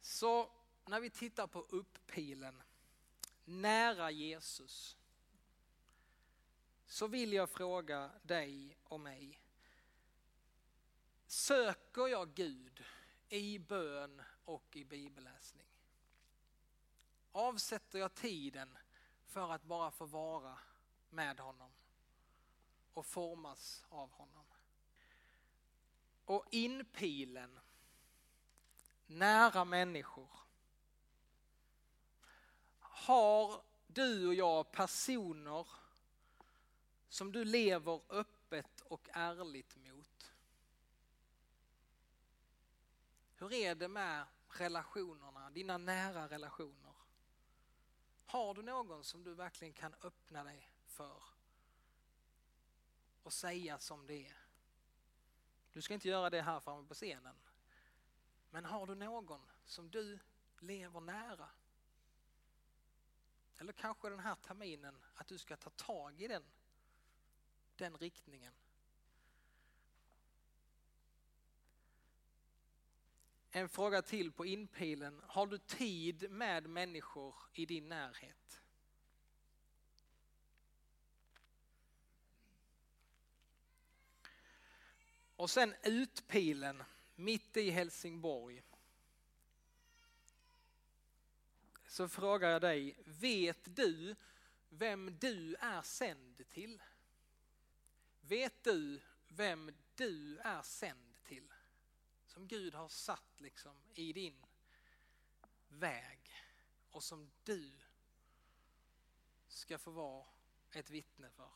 Så 0.00 0.50
när 0.84 1.00
vi 1.00 1.10
tittar 1.10 1.46
på 1.46 1.60
upppilen, 1.60 2.62
nära 3.44 4.10
Jesus, 4.10 4.96
så 6.86 7.06
vill 7.06 7.32
jag 7.32 7.50
fråga 7.50 8.10
dig 8.22 8.76
och 8.84 9.00
mig. 9.00 9.40
Söker 11.26 12.08
jag 12.08 12.34
Gud 12.34 12.84
i 13.28 13.58
bön 13.58 14.22
och 14.44 14.76
i 14.76 14.84
bibelläsning? 14.84 15.73
Avsätter 17.34 17.98
jag 17.98 18.14
tiden 18.14 18.78
för 19.26 19.52
att 19.52 19.62
bara 19.62 19.90
få 19.90 20.06
vara 20.06 20.58
med 21.10 21.40
honom 21.40 21.70
och 22.94 23.06
formas 23.06 23.84
av 23.88 24.10
honom. 24.10 24.44
Och 26.24 26.44
inpilen, 26.50 27.58
nära 29.06 29.64
människor. 29.64 30.28
Har 32.80 33.62
du 33.86 34.26
och 34.26 34.34
jag 34.34 34.72
personer 34.72 35.66
som 37.08 37.32
du 37.32 37.44
lever 37.44 38.00
öppet 38.08 38.80
och 38.80 39.08
ärligt 39.12 39.76
mot? 39.76 40.32
Hur 43.36 43.52
är 43.52 43.74
det 43.74 43.88
med 43.88 44.26
relationerna, 44.48 45.50
dina 45.50 45.78
nära 45.78 46.28
relationer? 46.28 46.83
Har 48.34 48.54
du 48.54 48.62
någon 48.62 49.04
som 49.04 49.24
du 49.24 49.34
verkligen 49.34 49.74
kan 49.74 49.94
öppna 50.02 50.44
dig 50.44 50.70
för 50.86 51.22
och 53.22 53.32
säga 53.32 53.78
som 53.78 54.06
det 54.06 54.26
är? 54.26 54.36
Du 55.72 55.82
ska 55.82 55.94
inte 55.94 56.08
göra 56.08 56.30
det 56.30 56.42
här 56.42 56.60
framme 56.60 56.88
på 56.88 56.94
scenen. 56.94 57.36
Men 58.50 58.64
har 58.64 58.86
du 58.86 58.94
någon 58.94 59.40
som 59.64 59.90
du 59.90 60.18
lever 60.58 61.00
nära? 61.00 61.48
Eller 63.58 63.72
kanske 63.72 64.10
den 64.10 64.20
här 64.20 64.34
terminen 64.34 65.04
att 65.14 65.26
du 65.26 65.38
ska 65.38 65.56
ta 65.56 65.70
tag 65.70 66.20
i 66.22 66.28
den, 66.28 66.44
den 67.76 67.96
riktningen. 67.96 68.54
En 73.56 73.68
fråga 73.68 74.02
till 74.02 74.32
på 74.32 74.46
inpilen. 74.46 75.20
Har 75.26 75.46
du 75.46 75.58
tid 75.58 76.30
med 76.30 76.66
människor 76.66 77.34
i 77.52 77.66
din 77.66 77.88
närhet? 77.88 78.60
Och 85.36 85.50
sen 85.50 85.74
utpilen 85.82 86.82
mitt 87.14 87.56
i 87.56 87.70
Helsingborg. 87.70 88.62
Så 91.86 92.08
frågar 92.08 92.50
jag 92.50 92.62
dig, 92.62 92.96
vet 93.04 93.76
du 93.76 94.16
vem 94.68 95.18
du 95.18 95.54
är 95.54 95.82
sänd 95.82 96.48
till? 96.48 96.82
Vet 98.20 98.64
du 98.64 99.00
vem 99.28 99.70
du 99.94 100.38
är 100.38 100.62
sänd 100.62 100.98
till? 100.98 101.03
Som 102.34 102.48
Gud 102.48 102.74
har 102.74 102.88
satt 102.88 103.40
liksom 103.40 103.76
i 103.94 104.12
din 104.12 104.46
väg 105.68 106.32
och 106.90 107.04
som 107.04 107.30
du 107.44 107.72
ska 109.48 109.78
få 109.78 109.90
vara 109.90 110.26
ett 110.70 110.90
vittne 110.90 111.30
för. 111.30 111.50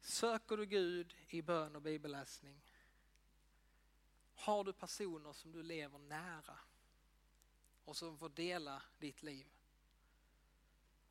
Söker 0.00 0.56
du 0.56 0.66
Gud 0.66 1.16
i 1.28 1.42
bön 1.42 1.76
och 1.76 1.82
bibelläsning? 1.82 2.72
Har 4.34 4.64
du 4.64 4.72
personer 4.72 5.32
som 5.32 5.52
du 5.52 5.62
lever 5.62 5.98
nära 5.98 6.58
och 7.84 7.96
som 7.96 8.18
får 8.18 8.28
dela 8.28 8.82
ditt 8.98 9.22
liv? 9.22 9.48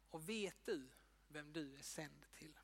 Och 0.09 0.29
vet 0.29 0.65
du 0.65 0.89
vem 1.27 1.53
du 1.53 1.75
är 1.75 1.81
sänd 1.81 2.25
till? 2.33 2.57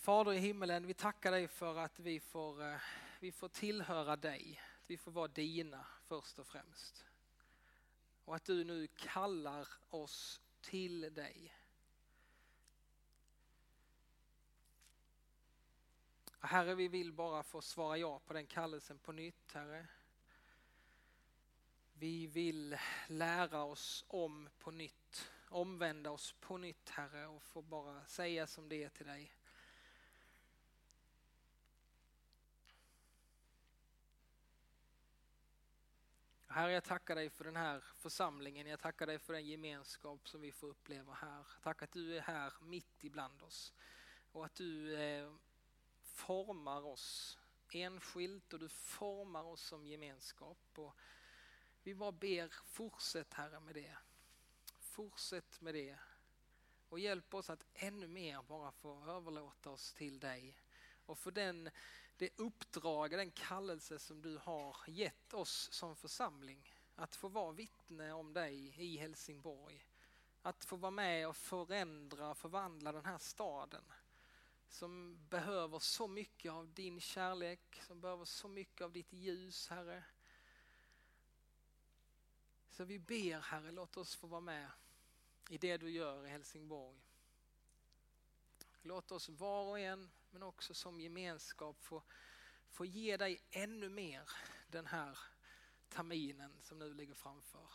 Fader 0.00 0.32
i 0.32 0.38
himmelen, 0.38 0.86
vi 0.86 0.94
tackar 0.94 1.30
dig 1.30 1.48
för 1.48 1.76
att 1.78 1.98
vi 1.98 2.20
får, 2.20 2.62
eh, 2.62 2.80
vi 3.20 3.32
får 3.32 3.48
tillhöra 3.48 4.16
dig. 4.16 4.62
att 4.74 4.84
Vi 4.86 4.96
får 4.96 5.10
vara 5.10 5.28
dina 5.28 5.86
först 6.08 6.38
och 6.38 6.46
främst. 6.46 7.04
Och 8.24 8.36
att 8.36 8.44
du 8.44 8.64
nu 8.64 8.86
kallar 8.86 9.68
oss 9.90 10.40
till 10.60 11.14
dig. 11.14 11.54
Herre, 16.40 16.74
vi 16.74 16.88
vill 16.88 17.12
bara 17.12 17.42
få 17.42 17.62
svara 17.62 17.98
ja 17.98 18.18
på 18.18 18.32
den 18.32 18.46
kallelsen 18.46 18.98
på 18.98 19.12
nytt, 19.12 19.52
Herre. 19.52 19.86
Vi 21.92 22.26
vill 22.26 22.78
lära 23.08 23.62
oss 23.62 24.04
om 24.08 24.48
på 24.58 24.70
nytt, 24.70 25.30
omvända 25.48 26.10
oss 26.10 26.34
på 26.40 26.56
nytt, 26.56 26.88
Herre, 26.88 27.26
och 27.26 27.42
få 27.42 27.62
bara 27.62 28.04
säga 28.06 28.46
som 28.46 28.68
det 28.68 28.84
är 28.84 28.88
till 28.88 29.06
dig. 29.06 29.32
Herre, 36.52 36.72
jag 36.72 36.84
tackar 36.84 37.14
dig 37.14 37.30
för 37.30 37.44
den 37.44 37.56
här 37.56 37.84
församlingen. 37.96 38.66
Jag 38.66 38.80
tackar 38.80 39.06
dig 39.06 39.18
för 39.18 39.32
den 39.32 39.46
gemenskap 39.46 40.28
som 40.28 40.40
vi 40.40 40.52
får 40.52 40.66
uppleva 40.66 41.12
här. 41.12 41.46
Tack 41.62 41.82
att 41.82 41.92
du 41.92 42.16
är 42.16 42.20
här 42.20 42.52
mitt 42.60 43.04
ibland 43.04 43.42
oss 43.42 43.72
och 44.32 44.44
att 44.44 44.54
du 44.54 44.96
eh, 44.96 45.32
formar 46.02 46.86
oss 46.86 47.38
enskilt 47.72 48.52
och 48.52 48.58
du 48.58 48.68
formar 48.68 49.44
oss 49.44 49.62
som 49.62 49.86
gemenskap. 49.86 50.58
Och 50.74 50.96
vi 51.82 51.94
bara 51.94 52.12
ber, 52.12 52.54
fortsätt 52.66 53.34
Herre 53.34 53.60
med 53.60 53.74
det. 53.74 53.96
Fortsätt 54.80 55.60
med 55.60 55.74
det 55.74 55.98
och 56.88 57.00
hjälp 57.00 57.34
oss 57.34 57.50
att 57.50 57.64
ännu 57.74 58.08
mer 58.08 58.42
bara 58.42 58.72
få 58.72 59.04
överlåta 59.06 59.70
oss 59.70 59.92
till 59.92 60.20
dig 60.20 60.58
och 61.06 61.18
för 61.18 61.30
den 61.30 61.70
det 62.20 62.30
uppdrag, 62.40 63.10
den 63.10 63.30
kallelse 63.30 63.98
som 63.98 64.22
du 64.22 64.36
har 64.36 64.76
gett 64.86 65.34
oss 65.34 65.68
som 65.72 65.96
församling. 65.96 66.74
Att 66.94 67.16
få 67.16 67.28
vara 67.28 67.52
vittne 67.52 68.12
om 68.12 68.32
dig 68.32 68.74
i 68.76 68.96
Helsingborg. 68.96 69.86
Att 70.42 70.64
få 70.64 70.76
vara 70.76 70.90
med 70.90 71.28
och 71.28 71.36
förändra, 71.36 72.34
förvandla 72.34 72.92
den 72.92 73.04
här 73.04 73.18
staden. 73.18 73.84
Som 74.68 75.18
behöver 75.28 75.78
så 75.78 76.08
mycket 76.08 76.52
av 76.52 76.74
din 76.74 77.00
kärlek, 77.00 77.80
som 77.86 78.00
behöver 78.00 78.24
så 78.24 78.48
mycket 78.48 78.84
av 78.84 78.92
ditt 78.92 79.12
ljus 79.12 79.68
Herre. 79.68 80.04
Så 82.70 82.84
vi 82.84 82.98
ber 82.98 83.40
Herre, 83.40 83.70
låt 83.70 83.96
oss 83.96 84.16
få 84.16 84.26
vara 84.26 84.40
med 84.40 84.70
i 85.48 85.58
det 85.58 85.76
du 85.76 85.90
gör 85.90 86.26
i 86.26 86.30
Helsingborg. 86.30 87.00
Låt 88.82 89.12
oss 89.12 89.28
var 89.28 89.64
och 89.64 89.78
en 89.78 90.10
men 90.30 90.42
också 90.42 90.74
som 90.74 91.00
gemenskap 91.00 91.82
få, 91.82 92.02
få 92.68 92.84
ge 92.84 93.16
dig 93.16 93.40
ännu 93.50 93.88
mer 93.88 94.30
den 94.68 94.86
här 94.86 95.18
terminen 95.88 96.52
som 96.62 96.78
nu 96.78 96.94
ligger 96.94 97.14
framför. 97.14 97.70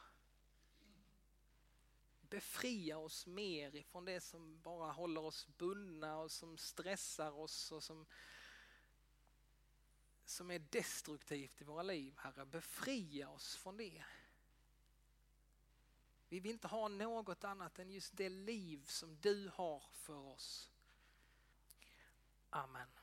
Befria 2.22 2.98
oss 2.98 3.26
mer 3.26 3.76
ifrån 3.76 4.06
det 4.06 4.22
som 4.22 4.62
bara 4.62 4.92
håller 4.92 5.22
oss 5.22 5.48
bundna 5.58 6.18
och 6.18 6.32
som 6.32 6.58
stressar 6.58 7.32
oss 7.32 7.72
och 7.72 7.84
som, 7.84 8.06
som 10.26 10.52
är 10.52 10.60
destruktivt 10.60 11.62
i 11.62 11.64
våra 11.64 11.84
liv, 11.84 12.16
Herre. 12.18 12.46
Befria 12.46 13.30
oss 13.30 13.56
från 13.56 13.78
det. 13.78 14.04
Vi 16.30 16.40
vill 16.40 16.52
inte 16.52 16.68
ha 16.68 16.88
något 16.88 17.44
annat 17.44 17.80
än 17.80 17.92
just 17.92 18.18
det 18.18 18.30
liv 18.30 18.86
som 18.86 19.18
du 19.22 19.52
har 19.54 19.84
för 19.92 20.20
oss. 20.20 20.72
Amen. 22.56 22.96